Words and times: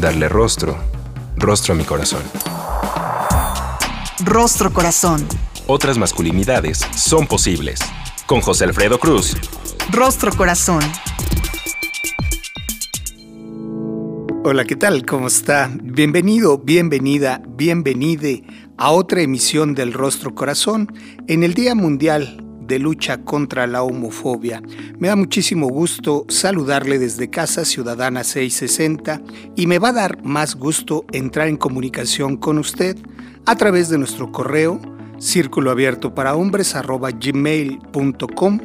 darle 0.00 0.28
rostro, 0.28 0.78
rostro 1.36 1.74
a 1.74 1.76
mi 1.76 1.84
corazón. 1.84 2.22
Rostro 4.24 4.72
Corazón. 4.72 5.26
Otras 5.66 5.98
masculinidades 5.98 6.78
son 6.96 7.26
posibles. 7.26 7.80
Con 8.26 8.40
José 8.40 8.64
Alfredo 8.64 8.98
Cruz. 8.98 9.36
Rostro 9.90 10.32
Corazón. 10.32 10.82
Hola, 14.42 14.64
¿qué 14.64 14.76
tal? 14.76 15.04
¿Cómo 15.04 15.26
está? 15.26 15.70
Bienvenido, 15.82 16.58
bienvenida, 16.58 17.42
bienvenide 17.46 18.42
a 18.78 18.92
otra 18.92 19.20
emisión 19.20 19.74
del 19.74 19.92
Rostro 19.92 20.34
Corazón 20.34 20.92
en 21.28 21.42
el 21.42 21.52
Día 21.54 21.74
Mundial 21.74 22.49
de 22.70 22.78
lucha 22.78 23.22
contra 23.24 23.66
la 23.66 23.82
homofobia. 23.82 24.62
Me 24.98 25.08
da 25.08 25.16
muchísimo 25.16 25.68
gusto 25.68 26.24
saludarle 26.28 27.00
desde 27.00 27.28
Casa 27.28 27.64
Ciudadana 27.64 28.22
660 28.22 29.20
y 29.56 29.66
me 29.66 29.80
va 29.80 29.88
a 29.88 29.92
dar 29.92 30.24
más 30.24 30.54
gusto 30.54 31.04
entrar 31.12 31.48
en 31.48 31.56
comunicación 31.56 32.36
con 32.36 32.58
usted 32.58 32.96
a 33.44 33.56
través 33.56 33.88
de 33.88 33.98
nuestro 33.98 34.30
correo 34.30 34.80
círculo 35.18 35.72
abierto 35.72 36.14
para 36.14 36.36
hombres 36.36 36.76
gmail.com 37.20 38.60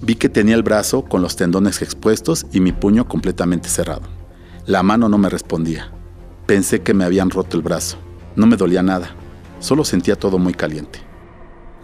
vi 0.00 0.14
que 0.14 0.28
tenía 0.28 0.54
el 0.54 0.62
brazo 0.62 1.04
con 1.04 1.22
los 1.22 1.36
tendones 1.36 1.82
expuestos 1.82 2.46
y 2.52 2.60
mi 2.60 2.72
puño 2.72 3.08
completamente 3.08 3.68
cerrado. 3.68 4.02
La 4.66 4.82
mano 4.82 5.08
no 5.08 5.18
me 5.18 5.28
respondía. 5.28 5.90
Pensé 6.46 6.80
que 6.82 6.94
me 6.94 7.04
habían 7.04 7.30
roto 7.30 7.56
el 7.56 7.62
brazo. 7.62 7.96
No 8.36 8.46
me 8.46 8.56
dolía 8.56 8.82
nada, 8.82 9.10
solo 9.60 9.84
sentía 9.84 10.16
todo 10.16 10.38
muy 10.38 10.54
caliente. 10.54 11.00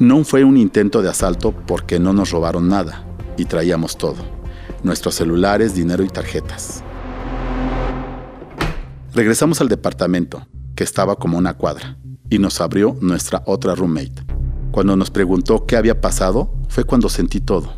No 0.01 0.25
fue 0.25 0.45
un 0.45 0.57
intento 0.57 1.03
de 1.03 1.11
asalto 1.11 1.53
porque 1.53 1.99
no 2.01 2.15
nos 2.15 2.31
robaron 2.31 2.69
nada 2.69 3.05
y 3.37 3.45
traíamos 3.45 3.99
todo. 3.99 4.17
Nuestros 4.83 5.17
celulares, 5.17 5.75
dinero 5.75 6.03
y 6.03 6.09
tarjetas. 6.09 6.83
Regresamos 9.13 9.61
al 9.61 9.69
departamento, 9.69 10.47
que 10.75 10.85
estaba 10.85 11.17
como 11.17 11.37
una 11.37 11.53
cuadra, 11.53 11.99
y 12.31 12.39
nos 12.39 12.63
abrió 12.63 12.97
nuestra 13.03 13.43
otra 13.45 13.75
roommate. 13.75 14.25
Cuando 14.71 14.97
nos 14.97 15.11
preguntó 15.11 15.67
qué 15.67 15.77
había 15.77 16.01
pasado, 16.01 16.51
fue 16.69 16.85
cuando 16.85 17.11
sentí 17.11 17.43
todo. 17.43 17.75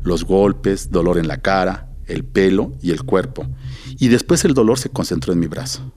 Los 0.00 0.24
golpes, 0.24 0.92
dolor 0.92 1.18
en 1.18 1.26
la 1.26 1.38
cara, 1.38 1.90
el 2.06 2.24
pelo 2.24 2.74
y 2.82 2.92
el 2.92 3.02
cuerpo. 3.02 3.48
Y 3.98 4.06
después 4.08 4.44
el 4.44 4.54
dolor 4.54 4.78
se 4.78 4.90
concentró 4.90 5.32
en 5.32 5.40
mi 5.40 5.48
brazo. 5.48 5.92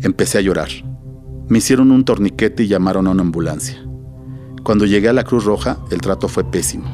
Empecé 0.00 0.38
a 0.38 0.40
llorar. 0.40 0.70
Me 1.48 1.58
hicieron 1.58 1.92
un 1.92 2.04
torniquete 2.04 2.64
y 2.64 2.66
llamaron 2.66 3.06
a 3.06 3.10
una 3.10 3.22
ambulancia. 3.22 3.86
Cuando 4.62 4.84
llegué 4.84 5.08
a 5.08 5.12
la 5.14 5.24
Cruz 5.24 5.44
Roja, 5.44 5.78
el 5.90 6.00
trato 6.00 6.28
fue 6.28 6.44
pésimo. 6.44 6.84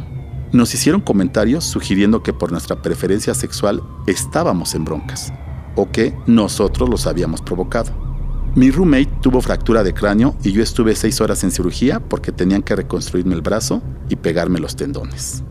Nos 0.53 0.73
hicieron 0.73 1.01
comentarios 1.01 1.65
sugiriendo 1.65 2.23
que 2.23 2.33
por 2.33 2.53
nuestra 2.53 2.81
preferencia 2.81 3.35
sexual 3.35 3.83
estábamos 4.07 4.75
en 4.75 4.85
broncas, 4.85 5.33
o 5.75 5.91
que 5.91 6.15
nosotros 6.27 6.89
los 6.89 7.07
habíamos 7.07 7.43
provocado. 7.43 7.93
Mi 8.55 8.71
roommate 8.71 9.11
tuvo 9.21 9.43
fractura 9.43 9.83
de 9.83 9.93
cráneo 9.93 10.37
y 10.43 10.53
yo 10.53 10.63
estuve 10.63 10.95
seis 10.95 11.21
horas 11.21 11.43
en 11.45 11.51
cirugía 11.51 12.01
porque 12.01 12.33
tenían 12.33 12.63
que 12.63 12.77
reconstruirme 12.77 13.35
el 13.35 13.43
brazo 13.43 13.83
y 14.09 14.17
pegarme 14.17 14.61
los 14.61 14.77
tendones. 14.77 15.43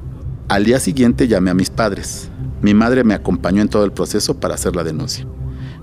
Al 0.47 0.63
día 0.63 0.79
siguiente 0.79 1.27
llamé 1.27 1.51
a 1.51 1.55
mis 1.55 1.69
padres. 1.69 2.29
Mi 2.61 2.73
madre 2.73 3.03
me 3.03 3.13
acompañó 3.13 3.61
en 3.61 3.67
todo 3.67 3.83
el 3.83 3.91
proceso 3.91 4.39
para 4.39 4.55
hacer 4.55 4.75
la 4.75 4.83
denuncia. 4.83 5.27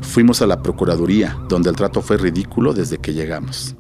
Fuimos 0.01 0.43
a 0.43 0.47
la 0.47 0.63
Procuraduría, 0.63 1.39
donde 1.49 1.71
el 1.71 1.77
trato 1.77 2.01
fue 2.01 2.17
ridículo 2.17 2.73
desde 2.73 2.99
que 2.99 3.13
llegamos. 3.13 3.77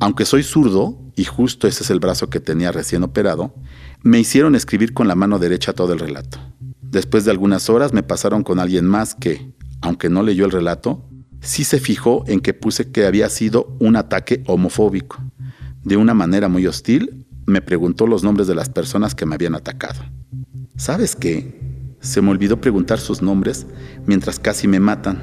Aunque 0.00 0.26
soy 0.26 0.42
zurdo, 0.42 0.98
y 1.16 1.24
justo 1.24 1.66
ese 1.66 1.82
es 1.82 1.90
el 1.90 2.00
brazo 2.00 2.28
que 2.28 2.40
tenía 2.40 2.70
recién 2.70 3.02
operado, 3.02 3.54
me 4.02 4.18
hicieron 4.18 4.54
escribir 4.54 4.92
con 4.92 5.08
la 5.08 5.14
mano 5.14 5.38
derecha 5.38 5.72
todo 5.72 5.92
el 5.92 5.98
relato. 5.98 6.38
Después 6.82 7.24
de 7.24 7.30
algunas 7.30 7.70
horas 7.70 7.92
me 7.92 8.02
pasaron 8.02 8.42
con 8.42 8.58
alguien 8.58 8.86
más 8.86 9.14
que, 9.14 9.52
aunque 9.80 10.10
no 10.10 10.22
leyó 10.22 10.44
el 10.44 10.52
relato, 10.52 11.08
sí 11.40 11.64
se 11.64 11.80
fijó 11.80 12.24
en 12.26 12.40
que 12.40 12.54
puse 12.54 12.90
que 12.90 13.06
había 13.06 13.28
sido 13.30 13.76
un 13.80 13.96
ataque 13.96 14.42
homofóbico. 14.46 15.18
De 15.82 15.96
una 15.96 16.14
manera 16.14 16.48
muy 16.48 16.66
hostil, 16.66 17.26
me 17.46 17.62
preguntó 17.62 18.06
los 18.06 18.22
nombres 18.22 18.48
de 18.48 18.54
las 18.54 18.68
personas 18.68 19.14
que 19.14 19.24
me 19.24 19.34
habían 19.34 19.54
atacado. 19.54 20.00
¿Sabes 20.76 21.16
qué? 21.16 21.60
Se 22.00 22.20
me 22.20 22.30
olvidó 22.30 22.60
preguntar 22.60 22.98
sus 22.98 23.22
nombres 23.22 23.66
mientras 24.04 24.38
casi 24.38 24.68
me 24.68 24.80
matan, 24.80 25.22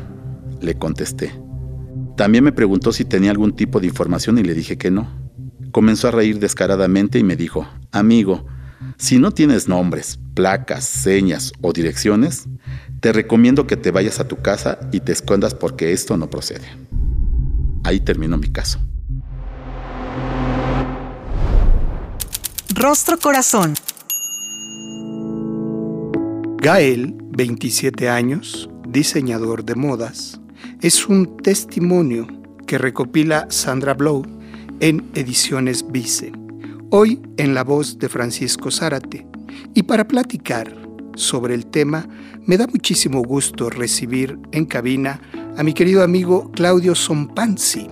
le 0.62 0.76
contesté. 0.76 1.32
También 2.16 2.44
me 2.44 2.52
preguntó 2.52 2.92
si 2.92 3.06
tenía 3.06 3.32
algún 3.32 3.56
tipo 3.56 3.80
de 3.80 3.88
información 3.88 4.38
y 4.38 4.44
le 4.44 4.54
dije 4.54 4.78
que 4.78 4.92
no. 4.92 5.10
Comenzó 5.72 6.08
a 6.08 6.12
reír 6.12 6.40
descaradamente 6.40 7.18
y 7.18 7.24
me 7.24 7.36
dijo, 7.36 7.68
amigo, 7.92 8.46
si 8.98 9.18
no 9.18 9.32
tienes 9.32 9.68
nombres, 9.68 10.20
placas, 10.36 10.86
señas 10.86 11.52
o 11.62 11.74
direcciones, 11.74 12.46
te 13.00 13.12
recomiendo 13.12 13.66
que 13.66 13.78
te 13.78 13.92
vayas 13.92 14.20
a 14.20 14.28
tu 14.28 14.42
casa 14.42 14.80
y 14.92 15.00
te 15.00 15.12
escondas 15.12 15.56
porque 15.56 15.92
esto 15.92 16.16
no 16.16 16.30
procede. 16.30 16.68
Ahí 17.84 18.00
terminó 18.00 18.38
mi 18.38 18.50
caso. 18.50 18.80
Rostro 22.76 23.18
Corazón. 23.18 23.74
Gael, 26.62 27.16
27 27.32 28.08
años, 28.10 28.70
diseñador 28.88 29.66
de 29.66 29.76
modas, 29.76 30.40
es 30.82 31.08
un 31.08 31.38
testimonio 31.38 32.28
que 32.68 32.78
recopila 32.78 33.48
Sandra 33.50 33.94
Blow 33.94 34.24
en 34.80 35.10
Ediciones 35.14 35.86
Vice, 35.92 36.32
hoy 36.90 37.22
en 37.38 37.54
la 37.54 37.64
voz 37.64 38.00
de 38.00 38.10
Francisco 38.10 38.72
Zárate. 38.72 39.26
Y 39.74 39.84
para 39.84 40.08
platicar 40.08 40.76
sobre 41.16 41.54
el 41.54 41.66
tema, 41.66 42.08
me 42.46 42.58
da 42.58 42.68
muchísimo 42.68 43.22
gusto 43.22 43.70
recibir 43.70 44.38
en 44.52 44.66
cabina 44.66 45.22
a 45.58 45.64
mi 45.64 45.74
querido 45.74 46.04
amigo 46.04 46.52
Claudio 46.52 46.96
Sompanzi. 46.96 47.88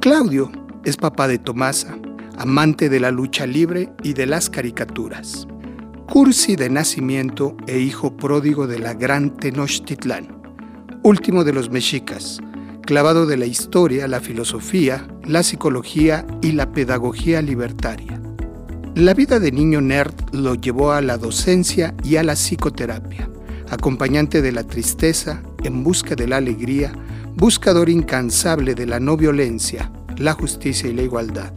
Claudio 0.00 0.50
es 0.84 0.96
papá 0.96 1.28
de 1.28 1.38
Tomasa, 1.38 1.96
amante 2.36 2.88
de 2.88 3.00
la 3.00 3.10
lucha 3.10 3.46
libre 3.46 3.90
y 4.02 4.12
de 4.12 4.26
las 4.26 4.50
caricaturas. 4.50 5.46
Cursi 6.10 6.56
de 6.56 6.70
nacimiento 6.70 7.56
e 7.66 7.78
hijo 7.78 8.16
pródigo 8.16 8.66
de 8.66 8.78
la 8.78 8.94
gran 8.94 9.36
Tenochtitlán, 9.36 10.37
último 11.08 11.42
de 11.42 11.54
los 11.54 11.70
mexicas, 11.70 12.38
clavado 12.82 13.24
de 13.24 13.38
la 13.38 13.46
historia, 13.46 14.06
la 14.08 14.20
filosofía, 14.20 15.08
la 15.24 15.42
psicología 15.42 16.26
y 16.42 16.52
la 16.52 16.70
pedagogía 16.70 17.40
libertaria. 17.40 18.20
La 18.94 19.14
vida 19.14 19.40
de 19.40 19.50
niño 19.50 19.80
nerd 19.80 20.12
lo 20.32 20.54
llevó 20.54 20.92
a 20.92 21.00
la 21.00 21.16
docencia 21.16 21.94
y 22.04 22.16
a 22.16 22.22
la 22.22 22.34
psicoterapia, 22.34 23.30
acompañante 23.70 24.42
de 24.42 24.52
la 24.52 24.64
tristeza 24.64 25.40
en 25.64 25.82
busca 25.82 26.14
de 26.14 26.26
la 26.26 26.36
alegría, 26.36 26.92
buscador 27.36 27.88
incansable 27.88 28.74
de 28.74 28.84
la 28.84 29.00
no 29.00 29.16
violencia, 29.16 29.90
la 30.18 30.34
justicia 30.34 30.90
y 30.90 30.92
la 30.92 31.04
igualdad, 31.04 31.54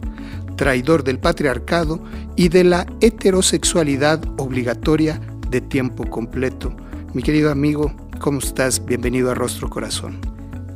traidor 0.56 1.04
del 1.04 1.18
patriarcado 1.18 2.02
y 2.36 2.48
de 2.48 2.64
la 2.64 2.86
heterosexualidad 3.02 4.22
obligatoria 4.38 5.20
de 5.50 5.60
tiempo 5.60 6.08
completo. 6.08 6.74
Mi 7.12 7.22
querido 7.22 7.50
amigo, 7.50 7.94
¿cómo 8.22 8.38
estás? 8.38 8.86
Bienvenido 8.86 9.32
a 9.32 9.34
Rostro 9.34 9.68
Corazón. 9.68 10.20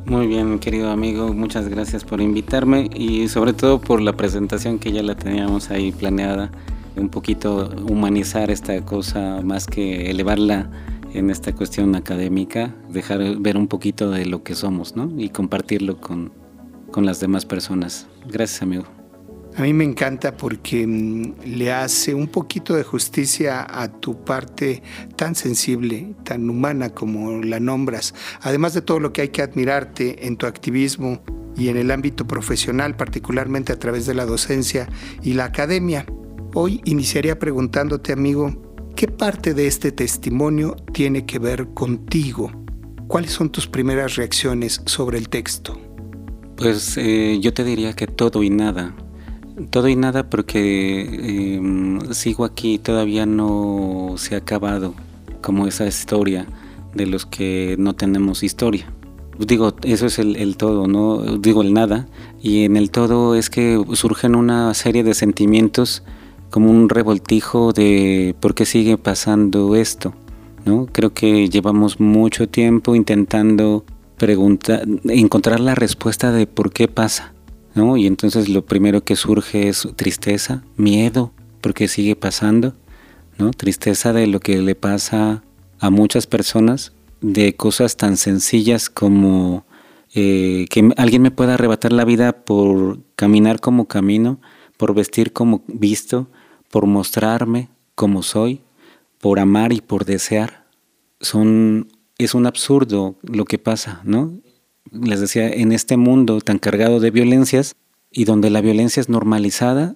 Muy 0.05 0.27
bien, 0.27 0.59
querido 0.59 0.91
amigo, 0.91 1.33
muchas 1.33 1.69
gracias 1.69 2.03
por 2.03 2.19
invitarme 2.19 2.89
y 2.93 3.29
sobre 3.29 3.53
todo 3.53 3.79
por 3.79 4.01
la 4.01 4.11
presentación 4.11 4.79
que 4.79 4.91
ya 4.91 5.01
la 5.01 5.15
teníamos 5.15 5.71
ahí 5.71 5.93
planeada, 5.93 6.51
un 6.97 7.07
poquito 7.07 7.69
humanizar 7.89 8.51
esta 8.51 8.83
cosa 8.83 9.39
más 9.43 9.65
que 9.65 10.11
elevarla 10.11 10.69
en 11.13 11.29
esta 11.29 11.55
cuestión 11.55 11.95
académica, 11.95 12.75
dejar 12.89 13.39
ver 13.39 13.55
un 13.55 13.69
poquito 13.69 14.11
de 14.11 14.25
lo 14.25 14.43
que 14.43 14.53
somos, 14.53 14.97
¿no? 14.97 15.09
Y 15.17 15.29
compartirlo 15.29 16.01
con, 16.01 16.33
con 16.91 17.05
las 17.05 17.21
demás 17.21 17.45
personas. 17.45 18.07
Gracias, 18.29 18.61
amigo. 18.61 18.96
A 19.57 19.63
mí 19.63 19.73
me 19.73 19.85
encanta 19.85 20.37
porque 20.37 20.85
mm, 20.85 21.33
le 21.45 21.73
hace 21.73 22.13
un 22.13 22.27
poquito 22.27 22.75
de 22.75 22.83
justicia 22.83 23.65
a 23.67 23.91
tu 23.91 24.23
parte 24.23 24.83
tan 25.15 25.33
sensible, 25.33 26.13
tan 26.23 26.47
humana 26.47 26.91
como 26.91 27.41
la 27.43 27.59
nombras, 27.59 28.13
además 28.41 28.75
de 28.75 28.83
todo 28.83 28.99
lo 28.99 29.13
que 29.13 29.21
hay 29.21 29.29
que 29.29 29.41
admirarte 29.41 30.27
en 30.27 30.37
tu 30.37 30.45
activismo 30.45 31.23
y 31.57 31.69
en 31.69 31.77
el 31.77 31.89
ámbito 31.89 32.27
profesional, 32.27 32.95
particularmente 32.95 33.73
a 33.73 33.79
través 33.79 34.05
de 34.05 34.13
la 34.13 34.27
docencia 34.27 34.87
y 35.23 35.33
la 35.33 35.45
academia. 35.45 36.05
Hoy 36.53 36.79
iniciaría 36.85 37.39
preguntándote, 37.39 38.13
amigo, 38.13 38.75
¿qué 38.95 39.07
parte 39.07 39.55
de 39.55 39.65
este 39.65 39.91
testimonio 39.91 40.75
tiene 40.93 41.25
que 41.25 41.39
ver 41.39 41.69
contigo? 41.73 42.51
¿Cuáles 43.07 43.31
son 43.31 43.49
tus 43.49 43.65
primeras 43.65 44.17
reacciones 44.17 44.83
sobre 44.85 45.17
el 45.17 45.29
texto? 45.29 45.81
Pues 46.57 46.95
eh, 46.97 47.39
yo 47.41 47.55
te 47.55 47.63
diría 47.63 47.93
que 47.93 48.05
todo 48.05 48.43
y 48.43 48.51
nada 48.51 48.95
todo 49.69 49.87
y 49.87 49.95
nada 49.95 50.29
porque 50.29 51.55
em, 51.55 51.99
sigo 52.13 52.45
aquí, 52.45 52.77
todavía 52.77 53.25
no 53.25 54.15
se 54.17 54.35
ha 54.35 54.39
acabado 54.39 54.93
como 55.41 55.67
esa 55.67 55.87
historia 55.87 56.45
de 56.93 57.05
los 57.05 57.25
que 57.25 57.75
no 57.79 57.93
tenemos 57.93 58.43
historia. 58.43 58.91
Digo, 59.39 59.75
eso 59.83 60.07
es 60.07 60.17
el, 60.17 60.57
todo, 60.57 60.87
no 60.87 61.37
digo 61.37 61.61
el 61.61 61.73
nada. 61.73 62.07
Y 62.41 62.63
en 62.63 62.75
el 62.75 62.89
todo 62.89 63.35
es 63.35 63.49
que 63.49 63.79
surgen 63.93 64.35
una 64.35 64.73
serie 64.73 65.03
de 65.03 65.13
sentimientos 65.13 66.03
como 66.49 66.71
un 66.71 66.89
revoltijo 66.89 67.71
de 67.71 68.35
por 68.39 68.55
qué 68.55 68.65
sigue 68.65 68.97
pasando 68.97 69.75
esto. 69.75 70.13
¿no? 70.65 70.87
Creo 70.87 71.13
que 71.13 71.49
llevamos 71.49 71.99
mucho 71.99 72.49
tiempo 72.49 72.95
intentando 72.95 73.85
preguntar, 74.17 74.85
encontrar 75.07 75.59
la 75.59 75.75
respuesta 75.75 76.31
de 76.31 76.47
por 76.47 76.73
qué 76.73 76.87
pasa. 76.87 77.33
Y 77.77 78.07
entonces 78.07 78.49
lo 78.49 78.65
primero 78.65 79.03
que 79.03 79.15
surge 79.15 79.69
es 79.69 79.87
tristeza, 79.95 80.63
miedo, 80.77 81.31
porque 81.61 81.87
sigue 81.87 82.15
pasando, 82.15 82.73
¿no? 83.37 83.51
Tristeza 83.51 84.13
de 84.13 84.25
lo 84.25 84.39
que 84.39 84.61
le 84.61 84.73
pasa 84.73 85.43
a 85.79 85.89
muchas 85.91 86.25
personas, 86.25 86.93
de 87.21 87.55
cosas 87.55 87.95
tan 87.95 88.17
sencillas 88.17 88.89
como 88.89 89.65
eh, 90.15 90.65
que 90.71 90.89
alguien 90.97 91.21
me 91.21 91.29
pueda 91.29 91.53
arrebatar 91.53 91.91
la 91.93 92.03
vida 92.03 92.45
por 92.45 92.99
caminar 93.15 93.59
como 93.59 93.87
camino, 93.87 94.41
por 94.77 94.95
vestir 94.95 95.31
como 95.31 95.63
visto, 95.67 96.29
por 96.71 96.87
mostrarme 96.87 97.69
como 97.93 98.23
soy, 98.23 98.61
por 99.19 99.39
amar 99.39 99.71
y 99.71 99.81
por 99.81 100.05
desear. 100.05 100.65
Son, 101.19 101.89
es 102.17 102.33
un 102.33 102.47
absurdo 102.47 103.17
lo 103.21 103.45
que 103.45 103.59
pasa, 103.59 104.01
¿no? 104.03 104.33
Les 105.01 105.19
decía, 105.19 105.49
en 105.49 105.71
este 105.71 105.97
mundo 105.97 106.41
tan 106.41 106.59
cargado 106.59 106.99
de 106.99 107.11
violencias 107.11 107.75
y 108.11 108.25
donde 108.25 108.49
la 108.49 108.61
violencia 108.61 109.01
es 109.01 109.09
normalizada, 109.09 109.95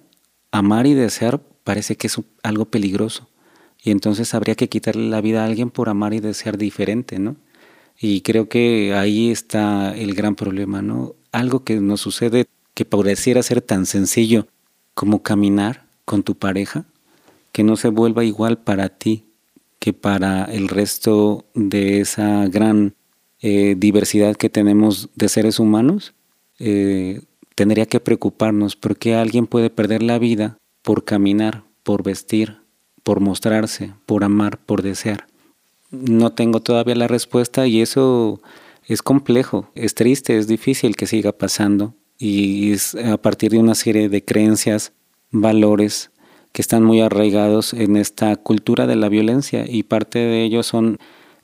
amar 0.50 0.86
y 0.86 0.94
desear 0.94 1.40
parece 1.64 1.96
que 1.96 2.06
es 2.06 2.20
algo 2.42 2.66
peligroso. 2.66 3.28
Y 3.82 3.90
entonces 3.90 4.34
habría 4.34 4.54
que 4.54 4.68
quitarle 4.68 5.08
la 5.08 5.20
vida 5.20 5.42
a 5.42 5.46
alguien 5.46 5.70
por 5.70 5.88
amar 5.88 6.14
y 6.14 6.20
desear 6.20 6.56
diferente, 6.56 7.18
¿no? 7.18 7.36
Y 7.98 8.20
creo 8.22 8.48
que 8.48 8.94
ahí 8.94 9.30
está 9.30 9.96
el 9.96 10.14
gran 10.14 10.34
problema, 10.34 10.82
¿no? 10.82 11.14
Algo 11.32 11.64
que 11.64 11.80
nos 11.80 12.00
sucede 12.00 12.46
que 12.74 12.84
pareciera 12.84 13.42
ser 13.42 13.60
tan 13.60 13.86
sencillo 13.86 14.46
como 14.94 15.22
caminar 15.22 15.86
con 16.04 16.22
tu 16.22 16.36
pareja, 16.36 16.84
que 17.52 17.64
no 17.64 17.76
se 17.76 17.88
vuelva 17.88 18.24
igual 18.24 18.58
para 18.58 18.88
ti 18.88 19.26
que 19.82 19.92
para 19.92 20.44
el 20.44 20.68
resto 20.68 21.44
de 21.54 22.00
esa 22.00 22.46
gran 22.46 22.94
eh, 23.42 23.74
diversidad 23.76 24.36
que 24.36 24.48
tenemos 24.48 25.10
de 25.16 25.28
seres 25.28 25.58
humanos, 25.58 26.14
eh, 26.58 27.22
tendría 27.56 27.86
que 27.86 28.00
preocuparnos 28.00 28.76
porque 28.76 29.14
alguien 29.14 29.46
puede 29.46 29.68
perder 29.68 30.02
la 30.02 30.18
vida 30.18 30.58
por 30.82 31.04
caminar, 31.04 31.64
por 31.82 32.02
vestir, 32.02 32.58
por 33.02 33.20
mostrarse, 33.20 33.94
por 34.06 34.24
amar, 34.24 34.58
por 34.58 34.82
desear. 34.82 35.26
No 35.90 36.32
tengo 36.32 36.60
todavía 36.60 36.94
la 36.94 37.08
respuesta 37.08 37.66
y 37.66 37.80
eso 37.80 38.40
es 38.86 39.02
complejo, 39.02 39.70
es 39.74 39.94
triste, 39.94 40.38
es 40.38 40.46
difícil 40.46 40.96
que 40.96 41.06
siga 41.06 41.32
pasando 41.32 41.94
y 42.18 42.72
es 42.72 42.94
a 42.94 43.16
partir 43.18 43.50
de 43.50 43.58
una 43.58 43.74
serie 43.74 44.08
de 44.08 44.24
creencias, 44.24 44.92
valores 45.30 46.12
que 46.52 46.62
están 46.62 46.84
muy 46.84 47.00
arraigados 47.00 47.72
en 47.72 47.96
esta 47.96 48.36
cultura 48.36 48.86
de 48.86 48.96
la 48.96 49.08
violencia 49.08 49.64
y 49.68 49.82
parte 49.82 50.18
de 50.18 50.44
ellos 50.44 50.66
son 50.66 50.98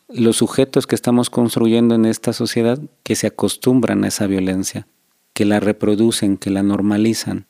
los 0.08 0.36
sujetos 0.36 0.86
que 0.86 0.94
estamos 0.94 1.30
construyendo 1.30 1.94
en 1.94 2.04
esta 2.04 2.32
sociedad 2.32 2.80
que 3.02 3.14
se 3.14 3.26
acostumbran 3.26 4.04
a 4.04 4.08
esa 4.08 4.26
violencia, 4.26 4.86
que 5.34 5.44
la 5.44 5.60
reproducen, 5.60 6.36
que 6.36 6.50
la 6.50 6.62
normalizan, 6.62 7.46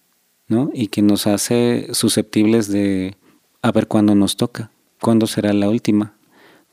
¿no? 0.48 0.70
Y 0.74 0.88
que 0.88 1.02
nos 1.02 1.26
hace 1.26 1.88
susceptibles 1.92 2.68
de 2.68 3.16
a 3.62 3.72
ver 3.72 3.86
cuándo 3.86 4.14
nos 4.14 4.36
toca, 4.36 4.70
cuándo 5.00 5.26
será 5.26 5.52
la 5.52 5.68
última, 5.68 6.14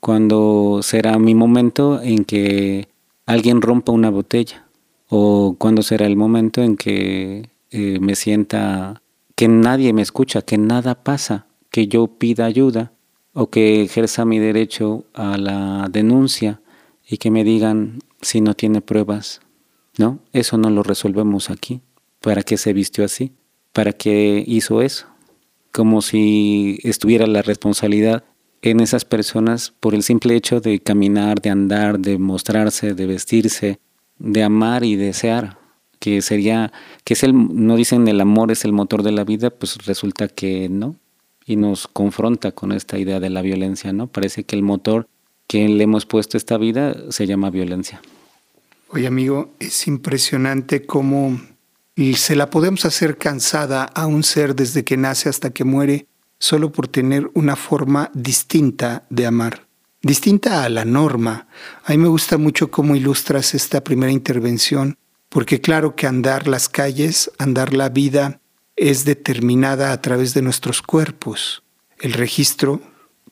cuándo 0.00 0.80
será 0.82 1.18
mi 1.18 1.34
momento 1.34 2.02
en 2.02 2.24
que 2.24 2.88
alguien 3.24 3.62
rompa 3.62 3.92
una 3.92 4.10
botella, 4.10 4.66
o 5.08 5.54
cuándo 5.58 5.82
será 5.82 6.06
el 6.06 6.16
momento 6.16 6.62
en 6.62 6.76
que 6.76 7.50
eh, 7.70 7.98
me 8.00 8.16
sienta 8.16 9.02
que 9.36 9.48
nadie 9.48 9.92
me 9.92 10.02
escucha, 10.02 10.42
que 10.42 10.58
nada 10.58 11.04
pasa, 11.04 11.46
que 11.70 11.86
yo 11.86 12.06
pida 12.06 12.44
ayuda 12.46 12.92
o 13.38 13.50
que 13.50 13.82
ejerza 13.82 14.24
mi 14.24 14.38
derecho 14.38 15.04
a 15.12 15.36
la 15.36 15.88
denuncia 15.90 16.62
y 17.06 17.18
que 17.18 17.30
me 17.30 17.44
digan 17.44 17.98
si 18.22 18.40
no 18.40 18.54
tiene 18.54 18.80
pruebas. 18.80 19.42
No, 19.98 20.20
eso 20.32 20.56
no 20.56 20.70
lo 20.70 20.82
resolvemos 20.82 21.50
aquí. 21.50 21.82
¿Para 22.22 22.42
qué 22.42 22.56
se 22.56 22.72
vistió 22.72 23.04
así? 23.04 23.32
¿Para 23.74 23.92
qué 23.92 24.42
hizo 24.46 24.80
eso? 24.80 25.06
Como 25.70 26.00
si 26.00 26.78
estuviera 26.82 27.26
la 27.26 27.42
responsabilidad 27.42 28.24
en 28.62 28.80
esas 28.80 29.04
personas 29.04 29.74
por 29.80 29.94
el 29.94 30.02
simple 30.02 30.34
hecho 30.34 30.62
de 30.62 30.80
caminar, 30.80 31.42
de 31.42 31.50
andar, 31.50 31.98
de 31.98 32.16
mostrarse, 32.16 32.94
de 32.94 33.06
vestirse, 33.06 33.80
de 34.18 34.44
amar 34.44 34.82
y 34.82 34.96
desear, 34.96 35.58
que 36.00 36.22
sería, 36.22 36.72
que 37.04 37.12
es 37.12 37.22
el, 37.22 37.34
no 37.34 37.76
dicen 37.76 38.08
el 38.08 38.22
amor 38.22 38.50
es 38.50 38.64
el 38.64 38.72
motor 38.72 39.02
de 39.02 39.12
la 39.12 39.24
vida, 39.24 39.50
pues 39.50 39.76
resulta 39.84 40.26
que 40.28 40.70
no, 40.70 40.96
y 41.46 41.56
nos 41.56 41.86
confronta 41.86 42.50
con 42.52 42.72
esta 42.72 42.98
idea 42.98 43.20
de 43.20 43.30
la 43.30 43.40
violencia, 43.40 43.92
¿no? 43.92 44.08
Parece 44.08 44.44
que 44.44 44.56
el 44.56 44.62
motor 44.62 45.08
que 45.46 45.68
le 45.68 45.84
hemos 45.84 46.04
puesto 46.04 46.36
a 46.36 46.38
esta 46.38 46.58
vida 46.58 46.94
se 47.10 47.26
llama 47.26 47.50
violencia. 47.50 48.02
Oye 48.88 49.06
amigo, 49.06 49.54
es 49.60 49.86
impresionante 49.86 50.84
cómo 50.84 51.40
se 52.14 52.36
la 52.36 52.50
podemos 52.50 52.84
hacer 52.84 53.16
cansada 53.16 53.84
a 53.84 54.06
un 54.06 54.22
ser 54.22 54.54
desde 54.54 54.84
que 54.84 54.96
nace 54.96 55.28
hasta 55.28 55.50
que 55.50 55.64
muere 55.64 56.06
solo 56.38 56.72
por 56.72 56.88
tener 56.88 57.30
una 57.34 57.56
forma 57.56 58.10
distinta 58.12 59.06
de 59.08 59.26
amar, 59.26 59.66
distinta 60.02 60.64
a 60.64 60.68
la 60.68 60.84
norma. 60.84 61.48
A 61.84 61.92
mí 61.92 61.98
me 61.98 62.08
gusta 62.08 62.38
mucho 62.38 62.70
cómo 62.70 62.96
ilustras 62.96 63.54
esta 63.54 63.82
primera 63.82 64.12
intervención, 64.12 64.98
porque 65.28 65.60
claro 65.60 65.96
que 65.96 66.06
andar 66.06 66.46
las 66.48 66.68
calles, 66.68 67.30
andar 67.38 67.72
la 67.72 67.88
vida, 67.88 68.40
es 68.76 69.04
determinada 69.04 69.92
a 69.92 70.00
través 70.00 70.34
de 70.34 70.42
nuestros 70.42 70.82
cuerpos. 70.82 71.62
El 71.98 72.12
registro 72.12 72.80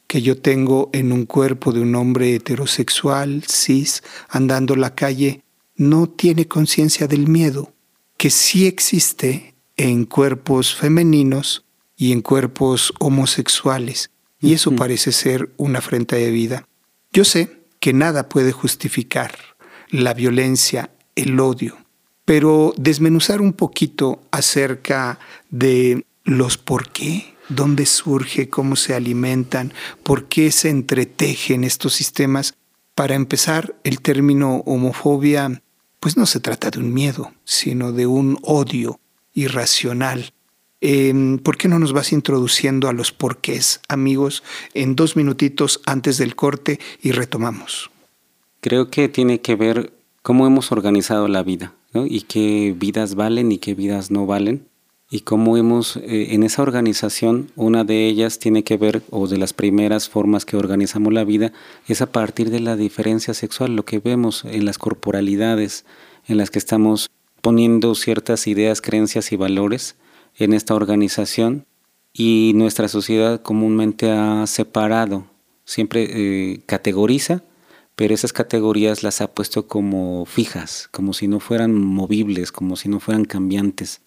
que 0.06 0.22
yo 0.22 0.38
tengo 0.38 0.90
en 0.92 1.12
un 1.12 1.26
cuerpo 1.26 1.72
de 1.72 1.80
un 1.80 1.94
hombre 1.94 2.34
heterosexual, 2.34 3.44
cis, 3.48 4.02
andando 4.28 4.76
la 4.76 4.94
calle, 4.94 5.42
no 5.76 6.08
tiene 6.08 6.46
conciencia 6.46 7.06
del 7.06 7.28
miedo, 7.28 7.72
que 8.16 8.30
sí 8.30 8.66
existe 8.66 9.54
en 9.76 10.04
cuerpos 10.04 10.74
femeninos 10.74 11.64
y 11.96 12.12
en 12.12 12.22
cuerpos 12.22 12.92
homosexuales, 13.00 14.10
y 14.40 14.52
eso 14.52 14.74
parece 14.74 15.12
ser 15.12 15.50
una 15.56 15.78
afrenta 15.80 16.16
de 16.16 16.30
vida. 16.30 16.68
Yo 17.12 17.24
sé 17.24 17.64
que 17.80 17.92
nada 17.92 18.28
puede 18.28 18.52
justificar 18.52 19.36
la 19.90 20.14
violencia, 20.14 20.90
el 21.16 21.38
odio, 21.40 21.84
pero 22.25 22.73
desmenuzar 22.76 23.40
un 23.40 23.52
poquito 23.52 24.23
acerca 24.31 25.19
de 25.50 26.04
los 26.25 26.57
por 26.57 26.88
qué, 26.90 27.35
dónde 27.49 27.87
surge, 27.87 28.49
cómo 28.49 28.76
se 28.76 28.95
alimentan, 28.95 29.73
por 30.02 30.26
qué 30.26 30.50
se 30.50 30.71
entretejen 30.71 31.64
estos 31.64 31.93
sistemas. 31.95 32.54
Para 32.95 33.14
empezar, 33.14 33.75
el 33.85 34.00
término 34.00 34.62
homofobia, 34.66 35.62
pues 36.00 36.16
no 36.16 36.26
se 36.26 36.40
trata 36.40 36.71
de 36.71 36.78
un 36.78 36.95
miedo, 36.95 37.33
sino 37.45 37.93
de 37.93 38.07
un 38.07 38.38
odio 38.43 39.00
irracional. 39.35 40.33
Em, 40.81 41.38
¿Por 41.38 41.57
qué 41.57 41.69
no 41.69 41.78
nos 41.78 41.93
vas 41.93 42.12
introduciendo 42.12 42.88
a 42.88 42.93
los 42.93 43.11
porqués, 43.12 43.81
amigos, 43.88 44.43
en 44.75 44.97
dos 44.97 45.16
minutitos 45.16 45.81
antes 45.87 46.19
del 46.19 46.37
corte 46.37 46.78
y 47.02 47.12
retomamos? 47.12 47.90
Creo 48.61 48.90
que 48.90 49.09
tiene 49.09 49.40
que 49.40 49.57
ver 49.57 49.93
cómo 50.23 50.47
hemos 50.47 50.73
organizado 50.73 51.28
la 51.28 51.43
vida 51.43 51.75
y 52.06 52.22
qué 52.22 52.74
vidas 52.76 53.14
valen 53.14 53.52
y 53.52 53.58
qué 53.58 53.74
vidas 53.74 54.10
no 54.10 54.26
valen. 54.26 54.66
Y 55.10 55.20
cómo 55.20 55.56
hemos, 55.56 55.96
eh, 55.96 56.34
en 56.34 56.42
esa 56.42 56.62
organización, 56.62 57.52
una 57.56 57.84
de 57.84 58.06
ellas 58.06 58.38
tiene 58.38 58.64
que 58.64 58.76
ver, 58.76 59.02
o 59.10 59.28
de 59.28 59.38
las 59.38 59.52
primeras 59.52 60.08
formas 60.08 60.44
que 60.44 60.56
organizamos 60.56 61.12
la 61.12 61.24
vida, 61.24 61.52
es 61.86 62.02
a 62.02 62.10
partir 62.10 62.50
de 62.50 62.60
la 62.60 62.74
diferencia 62.74 63.32
sexual, 63.34 63.76
lo 63.76 63.84
que 63.84 64.00
vemos 64.00 64.44
en 64.44 64.64
las 64.64 64.78
corporalidades, 64.78 65.84
en 66.26 66.38
las 66.38 66.50
que 66.50 66.58
estamos 66.58 67.10
poniendo 67.42 67.94
ciertas 67.94 68.46
ideas, 68.46 68.80
creencias 68.80 69.30
y 69.30 69.36
valores 69.36 69.96
en 70.36 70.52
esta 70.52 70.74
organización 70.74 71.66
y 72.12 72.52
nuestra 72.54 72.88
sociedad 72.88 73.42
comúnmente 73.42 74.10
ha 74.10 74.46
separado, 74.46 75.26
siempre 75.64 76.06
eh, 76.10 76.60
categoriza 76.66 77.42
pero 77.96 78.14
esas 78.14 78.32
categorías 78.32 79.02
las 79.02 79.20
ha 79.20 79.32
puesto 79.32 79.68
como 79.68 80.24
fijas, 80.26 80.88
como 80.90 81.12
si 81.12 81.28
no 81.28 81.40
fueran 81.40 81.74
movibles, 81.74 82.52
como 82.52 82.76
si 82.76 82.88
no 82.88 83.00
fueran 83.00 83.24
cambiantes. 83.24 84.00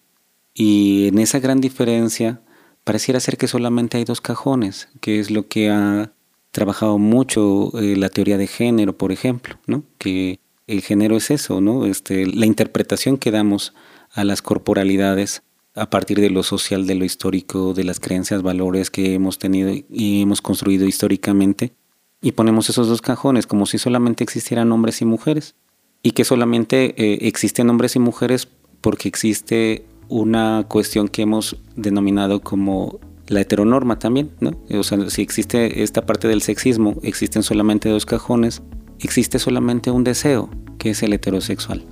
Y 0.54 1.08
en 1.08 1.18
esa 1.18 1.38
gran 1.38 1.60
diferencia 1.60 2.42
pareciera 2.84 3.20
ser 3.20 3.36
que 3.36 3.48
solamente 3.48 3.96
hay 3.98 4.04
dos 4.04 4.20
cajones, 4.20 4.88
que 5.00 5.20
es 5.20 5.30
lo 5.30 5.48
que 5.48 5.70
ha 5.70 6.12
trabajado 6.50 6.98
mucho 6.98 7.70
eh, 7.78 7.96
la 7.96 8.08
teoría 8.08 8.38
de 8.38 8.46
género, 8.46 8.96
por 8.96 9.12
ejemplo, 9.12 9.58
¿no? 9.66 9.84
Que 9.98 10.40
el 10.66 10.82
género 10.82 11.16
es 11.16 11.30
eso, 11.30 11.60
¿no? 11.60 11.86
Este, 11.86 12.26
la 12.26 12.46
interpretación 12.46 13.16
que 13.16 13.30
damos 13.30 13.74
a 14.12 14.24
las 14.24 14.42
corporalidades 14.42 15.42
a 15.74 15.90
partir 15.90 16.20
de 16.20 16.30
lo 16.30 16.42
social, 16.42 16.86
de 16.86 16.94
lo 16.94 17.04
histórico, 17.04 17.72
de 17.72 17.84
las 17.84 18.00
creencias, 18.00 18.42
valores 18.42 18.90
que 18.90 19.14
hemos 19.14 19.38
tenido 19.38 19.72
y 19.88 20.22
hemos 20.22 20.42
construido 20.42 20.86
históricamente 20.86 21.72
y 22.20 22.32
ponemos 22.32 22.68
esos 22.68 22.88
dos 22.88 23.00
cajones 23.00 23.46
como 23.46 23.66
si 23.66 23.78
solamente 23.78 24.24
existieran 24.24 24.72
hombres 24.72 25.00
y 25.02 25.04
mujeres 25.04 25.54
y 26.02 26.12
que 26.12 26.24
solamente 26.24 26.94
eh, 26.96 27.18
existen 27.28 27.70
hombres 27.70 27.96
y 27.96 27.98
mujeres 27.98 28.48
porque 28.80 29.08
existe 29.08 29.86
una 30.08 30.64
cuestión 30.68 31.08
que 31.08 31.22
hemos 31.22 31.56
denominado 31.76 32.40
como 32.40 32.98
la 33.26 33.40
heteronorma 33.42 33.98
también, 33.98 34.30
¿no? 34.40 34.52
O 34.70 34.82
sea, 34.82 35.10
si 35.10 35.20
existe 35.20 35.82
esta 35.82 36.06
parte 36.06 36.28
del 36.28 36.40
sexismo, 36.40 36.96
existen 37.02 37.42
solamente 37.42 37.90
dos 37.90 38.06
cajones, 38.06 38.62
existe 39.00 39.38
solamente 39.38 39.90
un 39.90 40.04
deseo, 40.04 40.48
que 40.78 40.90
es 40.90 41.02
el 41.02 41.12
heterosexual. 41.12 41.84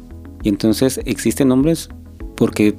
Y 0.43 0.49
entonces 0.49 1.01
existen 1.05 1.53
hombres 1.53 1.91
porque 2.37 2.75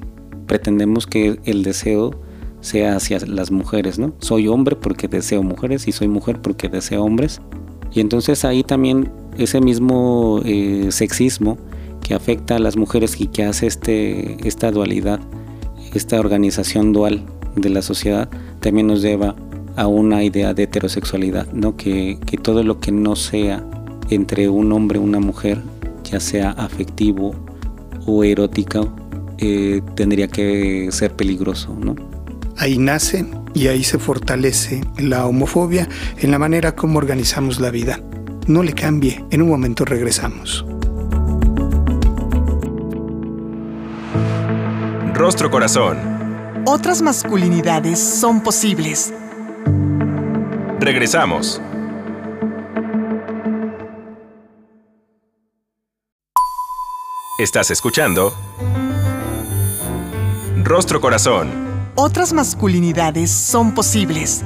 pretendemos 0.46 1.06
que 1.06 1.38
el 1.44 1.62
deseo 1.62 2.20
sea 2.60 2.96
hacia 2.96 3.18
las 3.26 3.50
mujeres, 3.50 3.98
¿no? 3.98 4.12
Soy 4.18 4.48
hombre 4.48 4.76
porque 4.76 5.08
deseo 5.08 5.42
mujeres 5.42 5.88
y 5.88 5.92
soy 5.92 6.08
mujer 6.08 6.40
porque 6.40 6.68
deseo 6.68 7.04
hombres. 7.04 7.40
Y 7.92 8.00
entonces 8.00 8.44
ahí 8.44 8.62
también 8.62 9.10
ese 9.38 9.60
mismo 9.60 10.40
eh, 10.44 10.88
sexismo 10.90 11.56
que 12.02 12.14
afecta 12.14 12.56
a 12.56 12.58
las 12.58 12.76
mujeres 12.76 13.20
y 13.20 13.26
que 13.26 13.44
hace 13.44 13.66
este, 13.66 14.36
esta 14.46 14.70
dualidad, 14.70 15.20
esta 15.94 16.18
organización 16.18 16.92
dual 16.92 17.22
de 17.56 17.70
la 17.70 17.82
sociedad, 17.82 18.28
también 18.60 18.86
nos 18.86 19.02
lleva 19.02 19.34
a 19.76 19.86
una 19.86 20.24
idea 20.24 20.54
de 20.54 20.64
heterosexualidad, 20.64 21.46
¿no? 21.52 21.76
que, 21.76 22.18
todo 22.42 22.62
lo 22.64 22.80
que 22.80 22.90
no 22.92 23.14
sea 23.14 23.64
entre 24.10 24.48
un 24.48 24.72
hombre 24.72 24.98
y 24.98 25.02
una 25.02 25.20
mujer, 25.20 25.60
ya 26.02 26.18
sea 26.18 26.50
afectivo 26.50 27.34
o 28.06 28.24
erótico, 28.24 28.90
eh, 29.38 29.80
tendría 29.94 30.26
que 30.26 30.88
ser 30.90 31.14
peligroso. 31.14 31.76
¿no? 31.78 31.94
Ahí 32.58 32.76
nace 32.76 33.24
y 33.54 33.68
ahí 33.68 33.84
se 33.84 34.00
fortalece 34.00 34.80
la 34.98 35.26
homofobia 35.26 35.88
en 36.18 36.32
la 36.32 36.40
manera 36.40 36.74
como 36.74 36.98
organizamos 36.98 37.60
la 37.60 37.70
vida. 37.70 38.00
No 38.48 38.64
le 38.64 38.72
cambie, 38.72 39.24
en 39.30 39.42
un 39.42 39.48
momento 39.48 39.84
regresamos. 39.84 40.66
Rostro 45.14 45.50
Corazón. 45.52 45.98
Otras 46.64 47.00
masculinidades 47.00 48.00
son 48.00 48.42
posibles. 48.42 49.14
Regresamos. 50.80 51.62
Estás 57.38 57.70
escuchando 57.70 58.34
Rostro 60.64 61.00
Corazón 61.00 61.67
otras 62.00 62.32
masculinidades 62.32 63.28
son 63.28 63.74
posibles. 63.74 64.44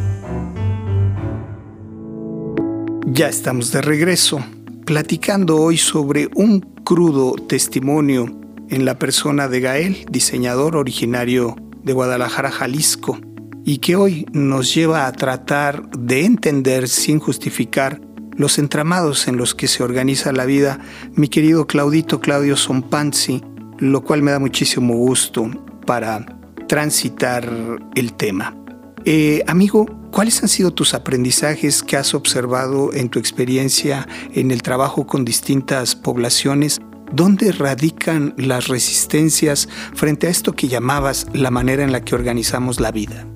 Ya 3.05 3.29
estamos 3.29 3.71
de 3.73 3.83
regreso, 3.83 4.43
platicando 4.87 5.59
hoy 5.59 5.77
sobre 5.77 6.31
un 6.35 6.61
crudo 6.61 7.35
testimonio 7.35 8.25
en 8.71 8.87
la 8.87 8.99
persona 8.99 9.49
de 9.49 9.61
Gael, 9.61 10.07
diseñador 10.11 10.77
originario 10.77 11.55
de 11.83 11.93
Guadalajara, 11.93 12.51
Jalisco, 12.51 13.19
y 13.67 13.79
que 13.79 13.97
hoy 13.97 14.25
nos 14.33 14.75
lleva 14.75 15.07
a 15.07 15.13
tratar 15.13 15.91
de 15.91 16.25
entender 16.25 16.89
sin 16.89 17.19
justificar 17.19 18.01
los 18.35 18.59
entramados 18.59 19.29
en 19.29 19.37
los 19.37 19.55
que 19.55 19.69
se 19.69 19.83
organiza 19.83 20.33
la 20.33 20.47
vida, 20.47 20.79
mi 21.17 21.29
querido 21.29 21.67
Claudito 21.67 22.19
Claudio 22.19 22.57
Sompanzi, 22.57 23.43
lo 23.79 24.03
cual 24.03 24.23
me 24.23 24.31
da 24.31 24.39
muchísimo 24.39 24.95
gusto 24.95 25.51
para 25.85 26.41
transitar 26.73 27.47
el 27.95 28.15
tema. 28.15 28.57
Eh, 29.05 29.45
amigo, 29.47 29.85
¿cuáles 30.11 30.43
han 30.43 30.49
sido 30.49 30.71
tus 30.71 30.95
aprendizajes 30.95 31.83
que 31.83 31.99
has 31.99 32.15
observado 32.15 32.95
en 32.95 33.11
tu 33.11 33.19
experiencia 33.19 34.09
en 34.33 34.51
el 34.51 34.63
trabajo 34.63 35.07
con 35.07 35.27
distintas 35.27 35.95
poblaciones? 35.95 36.81
¿Dónde 37.13 37.53
radican 37.53 38.33
las 38.39 38.69
resistencias 38.69 39.69
frente 39.93 40.29
a 40.29 40.31
esto 40.31 40.55
que 40.55 40.69
llamabas 40.69 41.27
la 41.35 41.51
manera 41.51 41.85
en 41.85 41.93
la 41.93 42.03
que 42.03 42.15
organizamos 42.15 42.81
la 42.81 42.91
vida? 42.91 43.27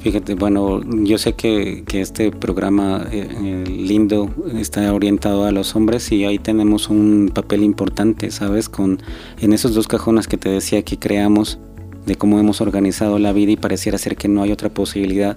Fíjate, 0.00 0.34
bueno, 0.34 0.80
yo 1.04 1.18
sé 1.18 1.34
que, 1.34 1.84
este 1.92 2.32
programa 2.32 3.06
eh, 3.12 3.28
eh, 3.30 3.64
lindo 3.70 4.28
está 4.56 4.92
orientado 4.92 5.44
a 5.44 5.52
los 5.52 5.76
hombres 5.76 6.10
y 6.10 6.24
ahí 6.24 6.40
tenemos 6.40 6.88
un 6.88 7.30
papel 7.32 7.62
importante, 7.62 8.32
¿sabes? 8.32 8.68
Con 8.68 9.00
en 9.40 9.52
esos 9.52 9.72
dos 9.72 9.86
cajones 9.86 10.26
que 10.26 10.36
te 10.36 10.48
decía 10.48 10.82
que 10.82 10.98
creamos 10.98 11.60
de 12.06 12.16
cómo 12.16 12.38
hemos 12.38 12.60
organizado 12.60 13.18
la 13.18 13.32
vida 13.32 13.52
y 13.52 13.56
pareciera 13.56 13.98
ser 13.98 14.16
que 14.16 14.28
no 14.28 14.42
hay 14.42 14.52
otra 14.52 14.68
posibilidad 14.68 15.36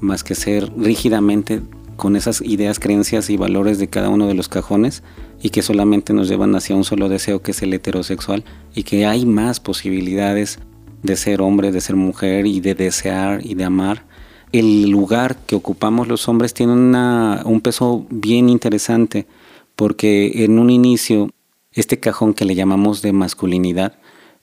más 0.00 0.24
que 0.24 0.34
ser 0.34 0.70
rígidamente 0.76 1.62
con 1.96 2.16
esas 2.16 2.40
ideas, 2.40 2.78
creencias 2.78 3.30
y 3.30 3.36
valores 3.36 3.78
de 3.78 3.88
cada 3.88 4.08
uno 4.08 4.26
de 4.26 4.34
los 4.34 4.48
cajones 4.48 5.02
y 5.42 5.50
que 5.50 5.62
solamente 5.62 6.12
nos 6.12 6.28
llevan 6.28 6.54
hacia 6.54 6.76
un 6.76 6.84
solo 6.84 7.08
deseo 7.08 7.42
que 7.42 7.52
es 7.52 7.62
el 7.62 7.72
heterosexual 7.74 8.44
y 8.74 8.82
que 8.82 9.06
hay 9.06 9.26
más 9.26 9.60
posibilidades 9.60 10.58
de 11.02 11.16
ser 11.16 11.42
hombre, 11.42 11.72
de 11.72 11.80
ser 11.80 11.96
mujer 11.96 12.46
y 12.46 12.60
de 12.60 12.74
desear 12.74 13.44
y 13.44 13.54
de 13.54 13.64
amar. 13.64 14.04
El 14.52 14.90
lugar 14.90 15.36
que 15.46 15.54
ocupamos 15.54 16.08
los 16.08 16.28
hombres 16.28 16.54
tiene 16.54 16.72
una, 16.72 17.42
un 17.44 17.60
peso 17.60 18.06
bien 18.10 18.48
interesante 18.48 19.26
porque 19.76 20.44
en 20.44 20.58
un 20.58 20.70
inicio 20.70 21.30
este 21.72 21.98
cajón 21.98 22.34
que 22.34 22.44
le 22.44 22.54
llamamos 22.54 23.02
de 23.02 23.12
masculinidad 23.12 23.94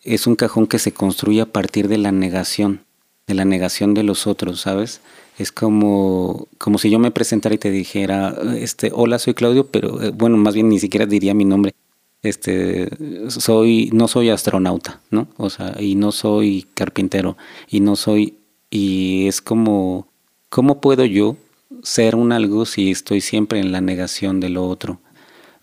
es 0.04 0.28
un 0.28 0.36
cajón 0.36 0.68
que 0.68 0.80
se 0.80 0.92
construye 0.92 1.42
a 1.42 1.46
partir 1.46 1.88
de 1.88 1.98
la 1.98 2.12
negación, 2.12 2.86
de 3.28 3.34
la 3.34 3.46
negación 3.46 3.94
de 3.94 4.04
los 4.04 4.28
otros, 4.28 4.62
¿sabes? 4.62 5.02
Es 5.38 5.52
como, 5.52 6.48
como 6.58 6.78
si 6.78 6.90
yo 6.90 7.00
me 7.00 7.12
presentara 7.12 7.56
y 7.56 7.60
te 7.60 7.72
dijera, 7.72 8.36
este, 8.58 8.92
hola, 8.94 9.20
soy 9.20 9.34
Claudio, 9.34 9.68
pero 9.68 10.02
eh, 10.02 10.12
bueno, 10.12 10.38
más 10.38 10.54
bien 10.54 10.70
ni 10.70 10.80
siquiera 10.80 11.06
diría 11.06 11.34
mi 11.34 11.46
nombre. 11.46 11.74
Este, 12.22 12.90
soy, 13.30 13.90
no 13.94 14.10
soy 14.10 14.30
astronauta, 14.30 15.00
¿no? 15.10 15.30
O 15.38 15.50
sea, 15.50 15.78
y 15.80 15.96
no 15.96 16.12
soy 16.12 16.68
carpintero, 16.74 17.38
y 17.70 17.80
no 17.80 17.96
soy, 17.96 18.36
y 18.70 19.28
es 19.28 19.42
como, 19.42 20.10
¿cómo 20.50 20.82
puedo 20.82 21.06
yo 21.06 21.38
ser 21.82 22.16
un 22.16 22.34
algo 22.34 22.66
si 22.66 22.92
estoy 22.92 23.22
siempre 23.22 23.60
en 23.60 23.72
la 23.72 23.80
negación 23.80 24.42
de 24.42 24.50
lo 24.50 24.68
otro? 24.68 25.00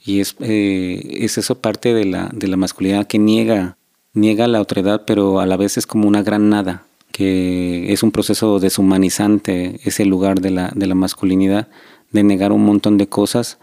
Y 0.03 0.21
es, 0.21 0.37
eh, 0.41 1.19
es 1.21 1.37
eso 1.37 1.61
parte 1.61 1.93
de 1.93 2.07
la, 2.07 2.31
de 2.33 2.49
la 2.49 2.57
masculinidad 2.57 3.07
que 3.07 3.19
niega, 3.19 3.77
niega 4.17 4.49
la 4.49 4.61
otredad, 4.61 5.05
pero 5.07 5.39
a 5.39 5.47
la 5.47 5.57
vez 5.57 5.77
es 5.77 5.87
como 5.87 6.09
una 6.09 6.23
gran 6.23 6.49
nada, 6.49 6.85
que 7.13 7.93
es 7.93 8.03
un 8.03 8.11
proceso 8.11 8.59
deshumanizante, 8.59 9.79
ese 9.85 10.05
lugar 10.05 10.41
de 10.41 10.51
la, 10.51 10.73
de 10.75 10.87
la 10.87 10.95
masculinidad, 10.95 11.69
de 12.11 12.25
negar 12.25 12.51
un 12.51 12.65
montón 12.65 12.99
de 12.99 13.09
cosas, 13.09 13.59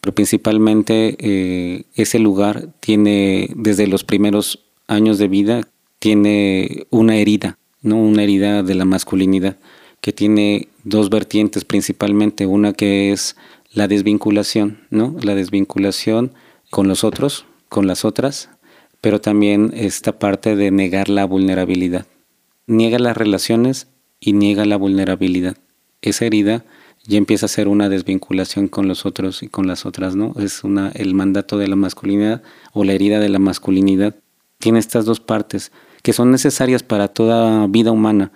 pero 0.00 0.14
principalmente 0.14 1.16
eh, 1.18 1.84
ese 1.94 2.18
lugar 2.18 2.68
tiene, 2.80 3.50
desde 3.54 3.86
los 3.86 4.02
primeros 4.02 4.64
años 4.86 5.18
de 5.18 5.28
vida, 5.28 5.68
tiene 5.98 6.86
una 6.90 7.16
herida, 7.16 7.58
¿no? 7.82 7.96
una 7.96 8.22
herida 8.22 8.62
de 8.62 8.74
la 8.74 8.84
masculinidad, 8.84 9.56
que 10.00 10.12
tiene 10.12 10.68
dos 10.84 11.10
vertientes 11.10 11.64
principalmente, 11.64 12.46
una 12.46 12.72
que 12.72 13.12
es 13.12 13.36
la 13.72 13.88
desvinculación, 13.88 14.80
¿no? 14.90 15.14
La 15.20 15.34
desvinculación 15.34 16.32
con 16.70 16.88
los 16.88 17.04
otros, 17.04 17.44
con 17.68 17.86
las 17.86 18.04
otras, 18.04 18.48
pero 19.00 19.20
también 19.20 19.72
esta 19.74 20.18
parte 20.18 20.56
de 20.56 20.70
negar 20.70 21.08
la 21.08 21.24
vulnerabilidad. 21.24 22.06
Niega 22.66 22.98
las 22.98 23.16
relaciones 23.16 23.88
y 24.20 24.32
niega 24.32 24.64
la 24.64 24.76
vulnerabilidad. 24.76 25.56
Esa 26.02 26.26
herida 26.26 26.64
ya 27.06 27.18
empieza 27.18 27.46
a 27.46 27.48
ser 27.48 27.68
una 27.68 27.88
desvinculación 27.88 28.68
con 28.68 28.88
los 28.88 29.06
otros 29.06 29.42
y 29.42 29.48
con 29.48 29.66
las 29.66 29.86
otras, 29.86 30.14
¿no? 30.14 30.34
Es 30.38 30.64
una, 30.64 30.90
el 30.90 31.14
mandato 31.14 31.56
de 31.56 31.68
la 31.68 31.76
masculinidad 31.76 32.42
o 32.72 32.84
la 32.84 32.92
herida 32.92 33.18
de 33.18 33.28
la 33.28 33.38
masculinidad. 33.38 34.14
Tiene 34.58 34.78
estas 34.78 35.04
dos 35.04 35.20
partes 35.20 35.72
que 36.02 36.12
son 36.12 36.30
necesarias 36.30 36.82
para 36.82 37.08
toda 37.08 37.66
vida 37.66 37.92
humana. 37.92 38.32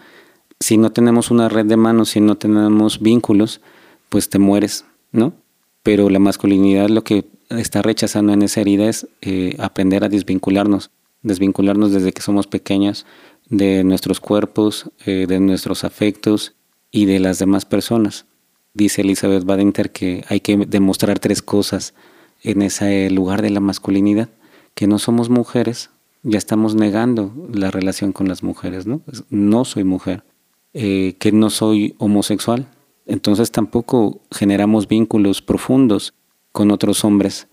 Si 0.60 0.78
no 0.78 0.90
tenemos 0.92 1.30
una 1.30 1.48
red 1.48 1.66
de 1.66 1.76
manos, 1.76 2.10
si 2.10 2.20
no 2.20 2.36
tenemos 2.36 3.00
vínculos, 3.00 3.60
pues 4.08 4.28
te 4.28 4.38
mueres, 4.38 4.84
¿no? 5.10 5.34
Pero 5.82 6.08
la 6.08 6.18
masculinidad 6.18 6.88
lo 6.88 7.02
que 7.02 7.24
está 7.58 7.82
rechazando 7.82 8.32
en 8.32 8.42
esa 8.42 8.60
herida 8.60 8.88
es 8.88 9.08
eh, 9.20 9.56
aprender 9.58 10.04
a 10.04 10.08
desvincularnos, 10.08 10.90
desvincularnos 11.22 11.92
desde 11.92 12.12
que 12.12 12.22
somos 12.22 12.46
pequeños 12.46 13.06
de 13.48 13.84
nuestros 13.84 14.20
cuerpos, 14.20 14.90
eh, 15.06 15.26
de 15.28 15.40
nuestros 15.40 15.84
afectos 15.84 16.54
y 16.90 17.06
de 17.06 17.20
las 17.20 17.38
demás 17.38 17.64
personas. 17.64 18.26
Dice 18.74 19.02
Elizabeth 19.02 19.44
Badinter 19.44 19.90
que 19.90 20.24
hay 20.28 20.40
que 20.40 20.56
demostrar 20.56 21.18
tres 21.18 21.42
cosas 21.42 21.94
en 22.42 22.62
ese 22.62 23.10
lugar 23.10 23.42
de 23.42 23.50
la 23.50 23.60
masculinidad, 23.60 24.28
que 24.74 24.86
no 24.86 24.98
somos 24.98 25.28
mujeres, 25.28 25.90
ya 26.22 26.38
estamos 26.38 26.74
negando 26.74 27.32
la 27.52 27.70
relación 27.70 28.12
con 28.12 28.28
las 28.28 28.42
mujeres, 28.42 28.86
¿no? 28.86 29.02
No 29.28 29.64
soy 29.64 29.84
mujer, 29.84 30.24
eh, 30.72 31.16
que 31.18 31.32
no 31.32 31.50
soy 31.50 31.94
homosexual, 31.98 32.68
entonces 33.06 33.50
tampoco 33.50 34.22
generamos 34.30 34.88
vínculos 34.88 35.42
profundos 35.42 36.14
con 36.52 36.70
otros 36.70 37.04
hombres 37.04 37.48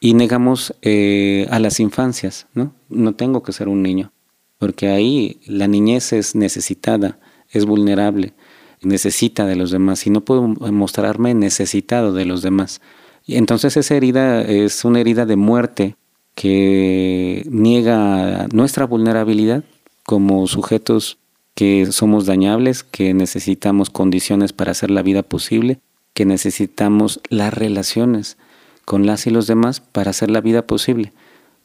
y 0.00 0.14
negamos 0.14 0.74
eh, 0.82 1.46
a 1.50 1.58
las 1.58 1.80
infancias, 1.80 2.46
¿no? 2.54 2.74
No 2.88 3.14
tengo 3.14 3.42
que 3.42 3.52
ser 3.52 3.68
un 3.68 3.82
niño, 3.82 4.12
porque 4.58 4.88
ahí 4.88 5.40
la 5.46 5.66
niñez 5.66 6.12
es 6.12 6.34
necesitada, 6.34 7.18
es 7.50 7.64
vulnerable, 7.64 8.34
necesita 8.82 9.46
de 9.46 9.56
los 9.56 9.70
demás 9.70 10.06
y 10.06 10.10
no 10.10 10.22
puedo 10.24 10.46
mostrarme 10.46 11.34
necesitado 11.34 12.12
de 12.12 12.24
los 12.26 12.42
demás. 12.42 12.80
Y 13.26 13.36
entonces 13.36 13.76
esa 13.76 13.94
herida 13.94 14.42
es 14.42 14.84
una 14.84 15.00
herida 15.00 15.24
de 15.26 15.36
muerte 15.36 15.96
que 16.34 17.46
niega 17.48 18.46
nuestra 18.52 18.86
vulnerabilidad 18.86 19.64
como 20.04 20.46
sujetos 20.46 21.18
que 21.54 21.86
somos 21.92 22.26
dañables, 22.26 22.82
que 22.82 23.14
necesitamos 23.14 23.88
condiciones 23.88 24.52
para 24.52 24.72
hacer 24.72 24.90
la 24.90 25.02
vida 25.02 25.22
posible, 25.22 25.78
que 26.12 26.26
necesitamos 26.26 27.20
las 27.30 27.54
relaciones 27.54 28.36
con 28.84 29.06
las 29.06 29.26
y 29.26 29.30
los 29.30 29.46
demás 29.46 29.80
para 29.80 30.10
hacer 30.10 30.30
la 30.30 30.40
vida 30.40 30.66
posible. 30.66 31.12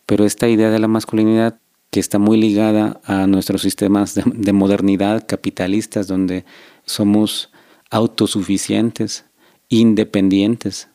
Pero 0.06 0.26
esta 0.26 0.48
idea 0.48 0.70
de 0.70 0.80
la 0.80 0.88
masculinidad 0.88 1.60
que 1.92 2.00
está 2.00 2.20
muy 2.20 2.38
ligada 2.38 3.02
a 3.04 3.28
nuestros 3.28 3.62
sistemas 3.62 4.16
de, 4.16 4.54
modernidad 4.54 5.26
capitalistas, 5.28 6.08
donde 6.08 6.46
somos 6.86 7.52
autosuficientes, 7.90 9.26
independientes, 9.70 10.90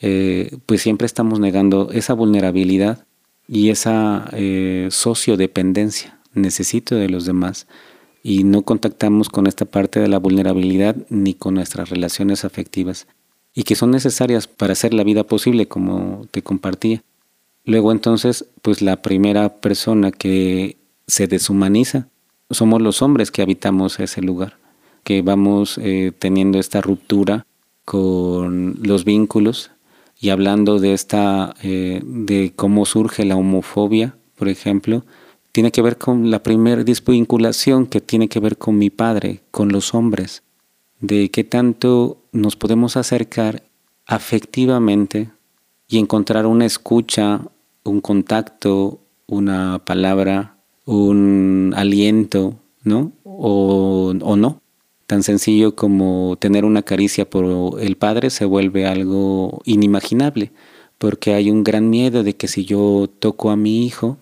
eh, 0.00 0.56
pues 0.66 0.82
siempre 0.82 1.06
estamos 1.06 1.38
negando 1.38 1.90
esa 1.92 2.14
vulnerabilidad 2.14 3.06
y 3.46 3.70
esa 3.70 4.28
eh, 4.32 4.88
sociodependencia. 4.90 6.18
Necesito 6.32 6.94
de 6.94 7.08
los 7.08 7.24
demás 7.24 7.66
y 8.22 8.44
no 8.44 8.62
contactamos 8.62 9.28
con 9.28 9.46
esta 9.46 9.64
parte 9.64 10.00
de 10.00 10.08
la 10.08 10.18
vulnerabilidad 10.18 10.96
ni 11.08 11.34
con 11.34 11.54
nuestras 11.54 11.90
relaciones 11.90 12.44
afectivas 12.44 13.06
y 13.54 13.64
que 13.64 13.74
son 13.74 13.90
necesarias 13.90 14.46
para 14.46 14.72
hacer 14.72 14.94
la 14.94 15.04
vida 15.04 15.24
posible 15.24 15.66
como 15.66 16.26
te 16.30 16.42
compartía. 16.42 17.02
Luego 17.64 17.92
entonces, 17.92 18.46
pues 18.62 18.82
la 18.82 19.02
primera 19.02 19.60
persona 19.60 20.10
que 20.12 20.76
se 21.06 21.26
deshumaniza 21.26 22.08
somos 22.50 22.80
los 22.80 23.02
hombres 23.02 23.30
que 23.30 23.42
habitamos 23.42 24.00
ese 24.00 24.22
lugar, 24.22 24.56
que 25.04 25.22
vamos 25.22 25.78
eh, 25.78 26.12
teniendo 26.18 26.58
esta 26.58 26.80
ruptura 26.80 27.46
con 27.84 28.76
los 28.82 29.04
vínculos 29.04 29.70
y 30.20 30.30
hablando 30.30 30.78
de 30.78 30.92
esta, 30.92 31.54
eh, 31.62 32.00
de 32.04 32.52
cómo 32.54 32.84
surge 32.86 33.24
la 33.24 33.36
homofobia, 33.36 34.16
por 34.36 34.48
ejemplo, 34.48 35.04
tiene 35.52 35.72
que 35.72 35.82
ver 35.82 35.98
con 35.98 36.30
la 36.30 36.42
primera 36.42 36.84
desvinculación 36.84 37.86
que 37.86 38.00
tiene 38.00 38.28
que 38.28 38.40
ver 38.40 38.56
con 38.56 38.78
mi 38.78 38.90
padre, 38.90 39.40
con 39.50 39.70
los 39.70 39.94
hombres, 39.94 40.42
de 41.00 41.30
qué 41.30 41.44
tanto 41.44 42.19
nos 42.32 42.56
podemos 42.56 42.96
acercar 42.96 43.62
afectivamente 44.06 45.30
y 45.88 45.98
encontrar 45.98 46.46
una 46.46 46.66
escucha, 46.66 47.42
un 47.84 48.00
contacto, 48.00 49.00
una 49.26 49.82
palabra, 49.84 50.56
un 50.84 51.72
aliento, 51.76 52.56
¿no? 52.82 53.12
O, 53.24 54.14
o 54.20 54.36
no. 54.36 54.60
Tan 55.06 55.22
sencillo 55.22 55.74
como 55.74 56.36
tener 56.38 56.64
una 56.64 56.82
caricia 56.82 57.28
por 57.28 57.80
el 57.80 57.96
padre 57.96 58.30
se 58.30 58.44
vuelve 58.44 58.86
algo 58.86 59.60
inimaginable, 59.64 60.52
porque 60.98 61.34
hay 61.34 61.50
un 61.50 61.64
gran 61.64 61.90
miedo 61.90 62.22
de 62.22 62.36
que 62.36 62.46
si 62.46 62.64
yo 62.64 63.08
toco 63.18 63.50
a 63.50 63.56
mi 63.56 63.84
hijo, 63.84 64.18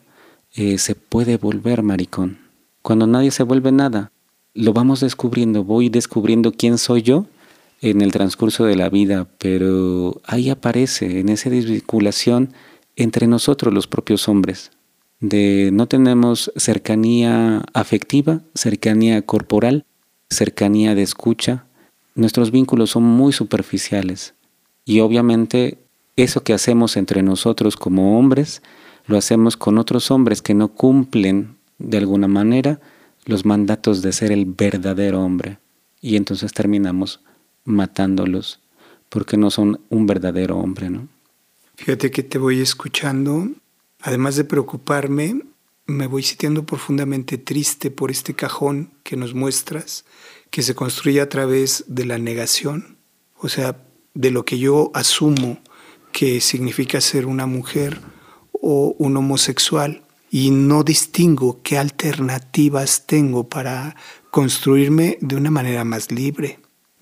eh, 0.54 0.78
se 0.78 0.94
puede 0.94 1.36
volver 1.36 1.82
maricón. 1.82 2.38
Cuando 2.80 3.06
nadie 3.06 3.30
se 3.30 3.42
vuelve 3.42 3.70
nada, 3.70 4.12
lo 4.54 4.72
vamos 4.72 5.00
descubriendo, 5.00 5.62
voy 5.62 5.90
descubriendo 5.90 6.52
quién 6.52 6.78
soy 6.78 7.02
yo 7.02 7.26
en 7.80 8.00
el 8.00 8.12
transcurso 8.12 8.64
de 8.64 8.76
la 8.76 8.88
vida, 8.88 9.28
pero 9.38 10.20
ahí 10.24 10.50
aparece, 10.50 11.20
en 11.20 11.28
esa 11.28 11.50
desvinculación 11.50 12.52
entre 12.96 13.26
nosotros 13.26 13.72
los 13.72 13.86
propios 13.86 14.28
hombres, 14.28 14.70
de 15.20 15.70
no 15.72 15.86
tenemos 15.86 16.52
cercanía 16.56 17.64
afectiva, 17.72 18.40
cercanía 18.54 19.22
corporal, 19.22 19.84
cercanía 20.30 20.94
de 20.94 21.02
escucha, 21.02 21.64
nuestros 22.14 22.50
vínculos 22.50 22.90
son 22.90 23.04
muy 23.04 23.32
superficiales 23.32 24.34
y 24.84 25.00
obviamente 25.00 25.78
eso 26.16 26.42
que 26.42 26.52
hacemos 26.52 26.96
entre 26.96 27.22
nosotros 27.22 27.76
como 27.76 28.18
hombres 28.18 28.62
lo 29.06 29.16
hacemos 29.16 29.56
con 29.56 29.78
otros 29.78 30.10
hombres 30.10 30.42
que 30.42 30.54
no 30.54 30.68
cumplen 30.68 31.56
de 31.78 31.98
alguna 31.98 32.28
manera 32.28 32.80
los 33.24 33.44
mandatos 33.44 34.02
de 34.02 34.12
ser 34.12 34.32
el 34.32 34.44
verdadero 34.44 35.22
hombre. 35.22 35.58
Y 36.00 36.16
entonces 36.16 36.52
terminamos 36.52 37.20
matándolos 37.64 38.60
porque 39.08 39.36
no 39.36 39.50
son 39.50 39.80
un 39.88 40.06
verdadero 40.06 40.58
hombre, 40.58 40.90
¿no? 40.90 41.08
Fíjate 41.76 42.10
que 42.10 42.22
te 42.22 42.38
voy 42.38 42.60
escuchando, 42.60 43.48
además 44.00 44.36
de 44.36 44.44
preocuparme, 44.44 45.42
me 45.86 46.06
voy 46.06 46.22
sintiendo 46.22 46.66
profundamente 46.66 47.38
triste 47.38 47.90
por 47.90 48.10
este 48.10 48.34
cajón 48.34 48.90
que 49.04 49.16
nos 49.16 49.34
muestras, 49.34 50.04
que 50.50 50.62
se 50.62 50.74
construye 50.74 51.20
a 51.20 51.28
través 51.28 51.84
de 51.86 52.04
la 52.04 52.18
negación, 52.18 52.98
o 53.36 53.48
sea, 53.48 53.80
de 54.14 54.30
lo 54.30 54.44
que 54.44 54.58
yo 54.58 54.90
asumo 54.94 55.60
que 56.12 56.40
significa 56.40 57.00
ser 57.00 57.26
una 57.26 57.46
mujer 57.46 58.00
o 58.52 58.94
un 58.98 59.16
homosexual 59.16 60.02
y 60.30 60.50
no 60.50 60.82
distingo 60.82 61.60
qué 61.62 61.78
alternativas 61.78 63.06
tengo 63.06 63.48
para 63.48 63.96
construirme 64.30 65.16
de 65.20 65.36
una 65.36 65.50
manera 65.50 65.84
más 65.84 66.10
libre, 66.10 66.58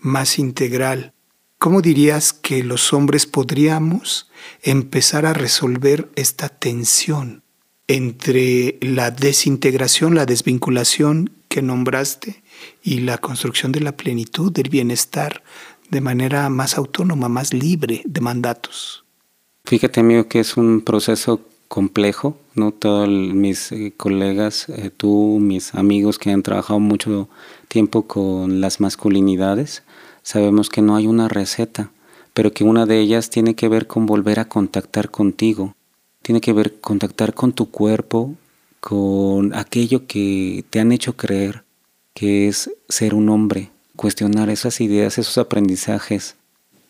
más 0.06 0.38
integral. 0.38 1.12
¿cómo 1.58 1.82
dirías 1.82 2.32
que 2.32 2.62
los 2.62 2.92
hombres 2.92 3.26
podríamos 3.26 4.28
empezar 4.62 5.26
a 5.26 5.32
resolver 5.32 6.08
esta 6.14 6.48
tensión 6.48 7.42
entre 7.88 8.78
la 8.80 9.10
desintegración, 9.10 10.14
la 10.14 10.26
desvinculación 10.26 11.30
que 11.48 11.62
nombraste 11.62 12.42
y 12.82 13.00
la 13.00 13.18
construcción 13.18 13.72
de 13.72 13.80
la 13.80 13.96
plenitud, 13.96 14.52
del 14.52 14.68
bienestar, 14.68 15.42
de 15.90 16.00
manera 16.00 16.48
más 16.50 16.76
autónoma, 16.76 17.28
más 17.28 17.54
libre 17.54 18.02
de 18.04 18.20
mandatos? 18.20 19.04
Fíjate, 19.64 20.00
amigo, 20.00 20.28
que 20.28 20.40
es 20.40 20.56
un 20.56 20.80
proceso 20.80 21.40
complejo, 21.68 22.38
¿no? 22.54 22.72
Todos 22.72 23.08
mis 23.08 23.72
eh, 23.72 23.92
colegas, 23.96 24.68
eh, 24.68 24.90
tú, 24.96 25.38
mis 25.40 25.74
amigos 25.74 26.18
que 26.18 26.30
han 26.30 26.42
trabajado 26.42 26.78
mucho 26.78 27.28
tiempo 27.68 28.06
con 28.06 28.60
las 28.60 28.80
masculinidades, 28.80 29.82
sabemos 30.26 30.70
que 30.70 30.82
no 30.82 30.96
hay 30.96 31.06
una 31.06 31.28
receta, 31.28 31.92
pero 32.34 32.52
que 32.52 32.64
una 32.64 32.84
de 32.84 32.98
ellas 32.98 33.30
tiene 33.30 33.54
que 33.54 33.68
ver 33.68 33.86
con 33.86 34.06
volver 34.06 34.40
a 34.40 34.48
contactar 34.48 35.12
contigo, 35.12 35.76
tiene 36.20 36.40
que 36.40 36.52
ver 36.52 36.80
contactar 36.80 37.32
con 37.32 37.52
tu 37.52 37.70
cuerpo, 37.70 38.34
con 38.80 39.54
aquello 39.54 40.08
que 40.08 40.64
te 40.68 40.80
han 40.80 40.90
hecho 40.90 41.16
creer 41.16 41.62
que 42.12 42.48
es 42.48 42.72
ser 42.88 43.14
un 43.14 43.28
hombre, 43.28 43.70
cuestionar 43.94 44.50
esas 44.50 44.80
ideas, 44.80 45.16
esos 45.16 45.38
aprendizajes, 45.38 46.34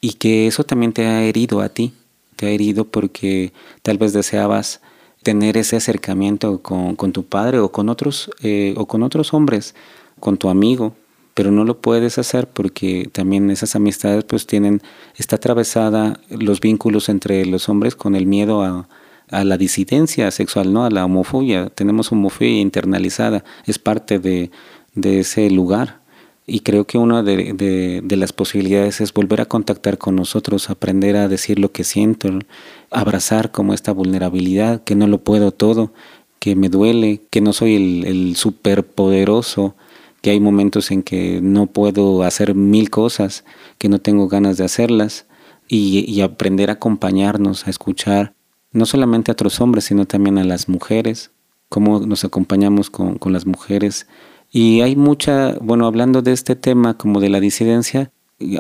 y 0.01 0.15
que 0.15 0.47
eso 0.47 0.65
también 0.65 0.95
te 0.95 1.05
ha 1.05 1.23
herido 1.23 1.61
a 1.61 1.69
ti, 1.69 1.93
te 2.37 2.47
ha 2.47 2.51
herido 2.51 2.87
porque 2.87 3.53
tal 3.83 3.99
vez 3.99 4.15
deseabas 4.15 4.81
tener 5.23 5.59
ese 5.59 5.77
acercamiento 5.77 6.63
con, 6.63 6.97
tu 7.13 7.27
padre 7.27 7.59
o 7.59 7.71
con 7.71 7.91
otros 7.91 8.31
eh, 8.43 8.73
o 8.79 8.87
con 8.87 9.03
otros 9.03 9.35
hombres, 9.35 9.75
con 10.21 10.39
tu 10.39 10.49
amigo, 10.49 10.95
pero 11.37 11.51
no 11.51 11.65
lo 11.65 11.83
puedes 11.83 12.17
hacer 12.17 12.49
porque 12.49 13.11
también 13.13 13.51
esas 13.51 13.77
amistades 13.77 14.25
pues 14.25 14.47
tienen 14.47 14.81
está 15.17 15.37
atravesada 15.37 16.19
los 16.31 16.61
vínculos 16.61 17.11
entre 17.11 17.45
los 17.45 17.69
hombres 17.69 17.95
con 17.95 18.17
el 18.17 18.25
miedo 18.25 18.63
a, 18.63 18.89
la 19.45 19.59
disidencia 19.59 20.31
sexual, 20.31 20.73
no 20.73 20.87
a 20.87 20.91
la 20.91 21.05
homofobia. 21.05 21.69
Tenemos 21.69 22.11
homofobia 22.11 22.59
internalizada, 22.61 23.45
es 23.67 23.79
parte 23.79 24.19
de, 24.19 24.51
ese 25.03 25.51
lugar. 25.51 25.99
Y 26.47 26.61
creo 26.61 26.87
que 26.87 26.97
una 26.97 27.23
de, 27.23 27.53
de, 28.03 28.17
las 28.17 28.33
posibilidades 28.33 29.03
es 29.03 29.13
volver 29.13 29.43
a 29.43 29.47
contactar 29.47 29.99
con 29.99 30.17
nosotros, 30.17 30.71
aprender 30.71 31.17
a 31.17 31.29
decir 31.29 31.59
lo 31.59 31.71
que 31.71 31.85
siento, 31.85 32.31
abrazar 32.91 33.51
como 33.51 33.75
esta 33.75 33.93
vulnerabilidad, 33.93 34.85
que 34.85 34.95
no 34.95 35.07
lo 35.07 35.19
puedo 35.19 35.51
todo, 35.51 35.93
que 36.39 36.57
me 36.57 36.71
duele, 36.71 37.21
que 37.29 37.43
no 37.43 37.53
soy 37.53 37.75
el, 37.75 38.07
el 38.07 38.37
superpoderoso, 38.37 39.75
que 40.27 40.33
hay 40.33 40.41
momentos 40.41 40.91
en 40.91 41.05
que 41.05 41.39
no 41.41 41.67
puedo 41.67 42.25
hacer 42.25 42.57
mil 42.57 42.91
cosas, 42.91 43.45
que 43.79 43.89
no 43.89 44.01
tengo 44.01 44.27
ganas 44.27 44.57
de 44.57 44.65
hacerlas, 44.65 45.25
y, 45.69 46.21
aprender 46.21 46.69
a 46.69 46.73
acompañarnos, 46.73 47.69
a 47.69 47.71
escuchar, 47.71 48.35
no 48.73 48.87
solamente 48.87 49.31
a 49.31 49.35
otros 49.35 49.61
hombres, 49.61 49.85
sino 49.85 50.05
también 50.05 50.39
a 50.39 50.43
las 50.43 50.69
mujeres, 50.69 51.31
cómo 51.69 52.01
nos 52.01 52.25
acompañamos 52.25 52.91
con, 52.91 53.21
las 53.33 53.47
mujeres. 53.47 54.09
Y 54.51 54.81
hay 54.81 54.97
mucha, 54.97 55.55
bueno, 55.61 55.87
hablando 55.87 56.23
de 56.23 56.33
este 56.33 56.57
tema 56.57 56.95
como 56.99 57.21
de 57.21 57.29
la 57.29 57.39
disidencia, 57.39 58.11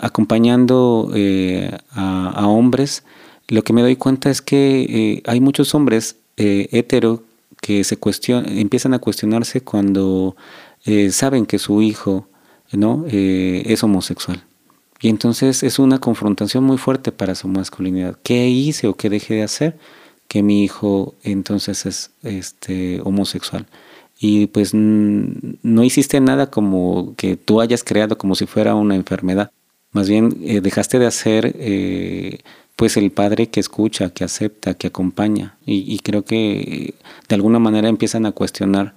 acompañando 0.02 1.11
eh, 1.16 1.76
a, 1.90 2.46
hombres, 2.46 3.02
lo 3.48 3.64
que 3.64 3.72
me 3.72 3.83
doy 3.83 3.96
cuenta 3.96 4.31
es 4.31 4.40
que 4.40 4.83
eh, 4.88 5.22
hay 5.26 5.40
muchos 5.40 5.74
hombres 5.74 6.14
eh, 6.37 6.68
hetero 6.70 7.24
que 7.61 7.83
se 7.83 7.98
empiezan 8.29 8.94
a 8.94 9.00
cuestionarse 9.00 9.62
cuando 9.62 10.37
eh, 10.87 11.11
saben 11.11 11.46
que 11.46 11.59
su 11.59 11.83
hijo 11.83 12.29
¿no? 12.72 13.05
es 13.09 13.83
homosexual. 13.83 14.42
Y 15.01 15.09
entonces 15.09 15.62
es 15.62 15.79
una 15.79 15.99
confrontación 15.99 16.64
muy 16.64 16.79
fuerte 16.79 17.12
para 17.12 17.35
su 17.35 17.49
masculinidad. 17.49 18.16
¿Qué 18.22 18.49
hice 18.49 18.87
o 18.88 18.94
qué 18.94 19.11
dejé 19.11 19.35
de 19.35 19.42
hacer? 19.42 19.79
Que 20.27 20.42
mi 20.42 20.64
hijo 20.64 21.14
entonces 21.22 21.87
es 21.87 22.11
este, 22.22 23.01
homosexual. 23.03 23.66
Y 24.18 24.46
pues 24.46 24.72
no 24.72 25.85
hiciste 25.85 26.20
nada 26.20 26.51
como 26.51 27.14
que 27.16 27.37
tú 27.37 27.61
hayas 27.61 27.85
creado 27.85 28.16
como 28.16 28.35
si 28.35 28.46
fuera 28.46 28.75
una 28.75 28.94
enfermedad. 28.94 29.51
Más 29.92 30.09
bien 30.09 30.31
dejaste 30.62 30.99
de 30.99 31.07
hacer 31.07 31.55
pues 32.77 32.99
el 32.99 33.11
padre 33.11 33.49
que 33.49 33.59
escucha, 33.59 34.11
que 34.11 34.22
acepta, 34.22 34.75
que 34.75 34.87
acompaña. 34.87 35.57
Y, 35.64 35.99
creo 36.01 36.25
que 36.25 36.94
de 37.29 37.35
alguna 37.35 37.59
manera 37.59 37.88
empiezan 37.88 38.27
a 38.27 38.33
cuestionar 38.33 38.94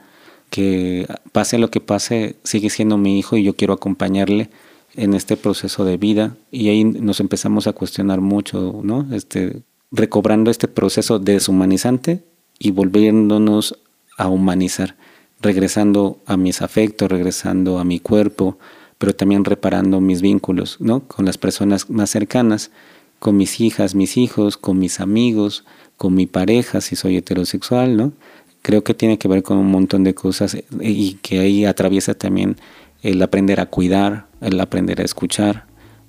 pase 1.31 1.57
lo 1.57 1.69
que 1.71 1.79
pase, 1.81 2.35
sigue 2.43 2.69
siendo 2.69 2.97
mi 2.97 3.19
hijo 3.19 3.37
y 3.37 3.43
yo 3.43 3.55
quiero 3.55 3.73
acompañarle 3.73 4.49
en 4.95 5.13
este 5.13 5.37
proceso 5.37 5.85
de 5.85 5.97
vida. 5.97 6.35
Y 6.51 6.69
ahí 6.69 6.83
nos 6.83 7.19
empezamos 7.19 7.67
a 7.67 7.73
cuestionar 7.73 8.21
mucho, 8.21 8.81
¿no? 8.83 9.07
Este, 9.11 9.61
recobrando 9.91 10.51
este 10.51 10.67
proceso 10.67 11.19
deshumanizante 11.19 12.23
y 12.57 12.71
volviéndonos 12.71 13.79
a 14.17 14.27
humanizar, 14.27 14.95
regresando 15.41 16.19
a 16.25 16.37
mis 16.37 16.61
afectos, 16.61 17.09
regresando 17.09 17.79
a 17.79 17.83
mi 17.83 17.99
cuerpo, 17.99 18.57
pero 18.97 19.13
también 19.13 19.45
reparando 19.45 20.01
mis 20.01 20.21
vínculos, 20.21 20.77
¿no? 20.79 21.01
Con 21.01 21.25
las 21.25 21.37
personas 21.37 21.89
más 21.89 22.09
cercanas 22.09 22.71
con 23.19 23.35
mis 23.35 23.59
hijas, 23.59 23.95
mis 23.95 24.17
hijos, 24.17 24.57
con 24.57 24.79
mis 24.79 24.99
amigos, 24.99 25.65
con 25.97 26.15
mi 26.15 26.25
pareja, 26.25 26.81
si 26.81 26.95
soy 26.95 27.17
heterosexual, 27.17 27.97
¿no? 27.97 28.13
Creo 28.61 28.83
que 28.83 28.93
tiene 28.93 29.17
que 29.17 29.27
ver 29.27 29.43
con 29.43 29.57
un 29.57 29.71
montón 29.71 30.03
de 30.03 30.13
cosas 30.13 30.55
eh, 30.55 30.65
y 30.81 31.15
que 31.21 31.39
ahí 31.39 31.65
atraviesa 31.65 32.13
también 32.13 32.57
el 33.01 33.21
aprender 33.21 33.59
a 33.59 33.67
cuidar, 33.67 34.27
el 34.41 34.59
aprender 34.59 35.01
a 35.01 35.05
escuchar. 35.05 35.65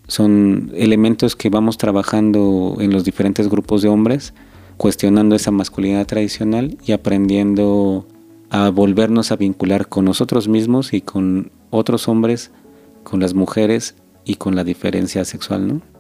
Son 0.08 0.72
elementos 0.74 1.36
que 1.36 1.50
vamos 1.50 1.78
trabajando 1.78 2.76
en 2.80 2.92
los 2.92 3.04
diferentes 3.04 3.48
grupos 3.48 3.82
de 3.82 3.88
hombres, 3.88 4.34
cuestionando 4.76 5.36
esa 5.36 5.50
masculinidad 5.50 6.06
tradicional 6.06 6.76
y 6.84 6.92
aprendiendo 6.92 8.06
a 8.50 8.70
volvernos 8.70 9.30
a 9.30 9.36
vincular 9.36 9.88
con 9.88 10.04
nosotros 10.04 10.48
mismos 10.48 10.92
y 10.92 11.00
con 11.00 11.52
otros 11.70 12.08
hombres, 12.08 12.50
con 13.04 13.20
las 13.20 13.34
mujeres 13.34 13.94
y 14.24 14.34
con 14.34 14.56
la 14.56 14.64
diferencia 14.64 15.24
sexual, 15.24 15.68
¿no? 15.68 15.99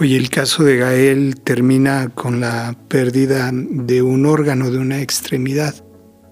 Oye, 0.00 0.16
el 0.16 0.28
caso 0.28 0.64
de 0.64 0.76
Gael 0.76 1.36
termina 1.44 2.08
con 2.08 2.40
la 2.40 2.76
pérdida 2.88 3.52
de 3.52 4.02
un 4.02 4.26
órgano, 4.26 4.72
de 4.72 4.78
una 4.78 5.00
extremidad, 5.00 5.72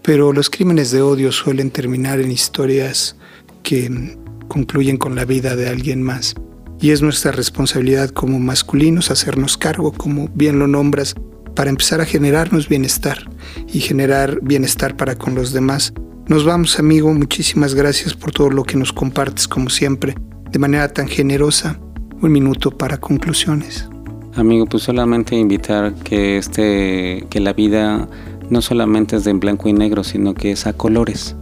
pero 0.02 0.32
los 0.32 0.50
crímenes 0.50 0.90
de 0.90 1.00
odio 1.00 1.30
suelen 1.30 1.70
terminar 1.70 2.18
en 2.18 2.32
historias 2.32 3.16
que 3.62 4.18
concluyen 4.48 4.96
con 4.96 5.14
la 5.14 5.24
vida 5.24 5.54
de 5.54 5.68
alguien 5.68 6.02
más. 6.02 6.34
Y 6.80 6.90
es 6.90 7.02
nuestra 7.02 7.30
responsabilidad 7.30 8.10
como 8.10 8.40
masculinos 8.40 9.12
hacernos 9.12 9.56
cargo, 9.56 9.92
como 9.92 10.28
bien 10.34 10.58
lo 10.58 10.66
nombras, 10.66 11.14
para 11.54 11.70
empezar 11.70 12.00
a 12.00 12.06
generarnos 12.06 12.68
bienestar 12.68 13.30
y 13.72 13.78
generar 13.78 14.40
bienestar 14.42 14.96
para 14.96 15.14
con 15.16 15.36
los 15.36 15.52
demás. 15.52 15.92
Nos 16.26 16.44
vamos, 16.44 16.80
amigo, 16.80 17.14
muchísimas 17.14 17.76
gracias 17.76 18.14
por 18.14 18.32
todo 18.32 18.50
lo 18.50 18.64
que 18.64 18.76
nos 18.76 18.92
compartes, 18.92 19.46
como 19.46 19.70
siempre, 19.70 20.16
de 20.50 20.58
manera 20.58 20.88
tan 20.88 21.06
generosa 21.06 21.78
un 22.22 22.32
minuto 22.32 22.70
para 22.70 22.96
conclusiones. 22.98 23.88
Amigo, 24.34 24.64
pues 24.66 24.84
solamente 24.84 25.36
invitar 25.36 25.92
que 25.94 26.38
este, 26.38 27.26
que 27.28 27.40
la 27.40 27.52
vida 27.52 28.08
no 28.48 28.62
solamente 28.62 29.16
es 29.16 29.24
de 29.24 29.32
en 29.32 29.40
blanco 29.40 29.68
y 29.68 29.72
negro, 29.72 30.04
sino 30.04 30.32
que 30.32 30.52
es 30.52 30.66
a 30.66 30.72
colores. 30.72 31.36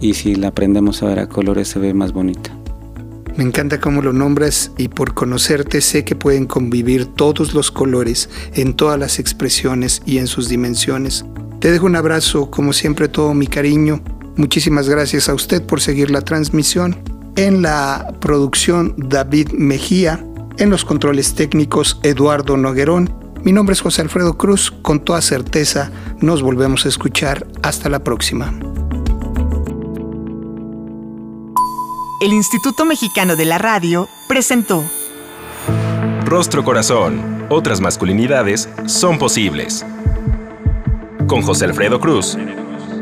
Y 0.00 0.14
si 0.14 0.34
la 0.34 0.48
aprendemos 0.48 1.02
a 1.02 1.06
ver 1.06 1.20
a 1.20 1.28
colores 1.28 1.68
se 1.68 1.78
ve 1.78 1.94
más 1.94 2.12
bonita. 2.12 2.50
Me 3.36 3.44
encanta 3.44 3.80
cómo 3.80 4.02
lo 4.02 4.12
nombras 4.12 4.72
y 4.76 4.88
por 4.88 5.14
conocerte 5.14 5.80
sé 5.80 6.04
que 6.04 6.16
pueden 6.16 6.46
convivir 6.46 7.06
todos 7.06 7.54
los 7.54 7.70
colores 7.70 8.28
en 8.54 8.74
todas 8.74 8.98
las 8.98 9.18
expresiones 9.18 10.02
y 10.04 10.18
en 10.18 10.26
sus 10.26 10.48
dimensiones. 10.48 11.24
Te 11.60 11.70
dejo 11.70 11.86
un 11.86 11.96
abrazo, 11.96 12.50
como 12.50 12.72
siempre 12.72 13.08
todo 13.08 13.32
mi 13.34 13.46
cariño. 13.46 14.02
Muchísimas 14.36 14.88
gracias 14.88 15.28
a 15.28 15.34
usted 15.34 15.62
por 15.62 15.80
seguir 15.80 16.10
la 16.10 16.22
transmisión 16.22 16.96
en 17.36 17.62
la 17.62 18.14
producción 18.20 18.94
David 18.96 19.50
Mejía, 19.52 20.24
en 20.58 20.70
los 20.70 20.84
controles 20.84 21.34
técnicos 21.34 21.98
Eduardo 22.02 22.56
Noguerón. 22.56 23.14
Mi 23.42 23.52
nombre 23.52 23.72
es 23.72 23.80
José 23.80 24.02
Alfredo 24.02 24.36
Cruz, 24.36 24.70
con 24.70 25.00
toda 25.00 25.20
certeza 25.20 25.90
nos 26.20 26.42
volvemos 26.42 26.84
a 26.84 26.88
escuchar. 26.88 27.46
Hasta 27.62 27.88
la 27.88 28.04
próxima. 28.04 28.52
El 32.20 32.32
Instituto 32.32 32.84
Mexicano 32.84 33.34
de 33.34 33.44
la 33.44 33.58
Radio 33.58 34.08
presentó 34.28 34.84
Rostro 36.24 36.64
Corazón, 36.64 37.46
otras 37.50 37.80
masculinidades 37.80 38.68
son 38.86 39.18
posibles. 39.18 39.84
Con 41.26 41.42
José 41.42 41.66
Alfredo 41.66 42.00
Cruz. 42.00 42.38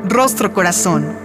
Rostro 0.05 0.53
Corazón. 0.53 1.17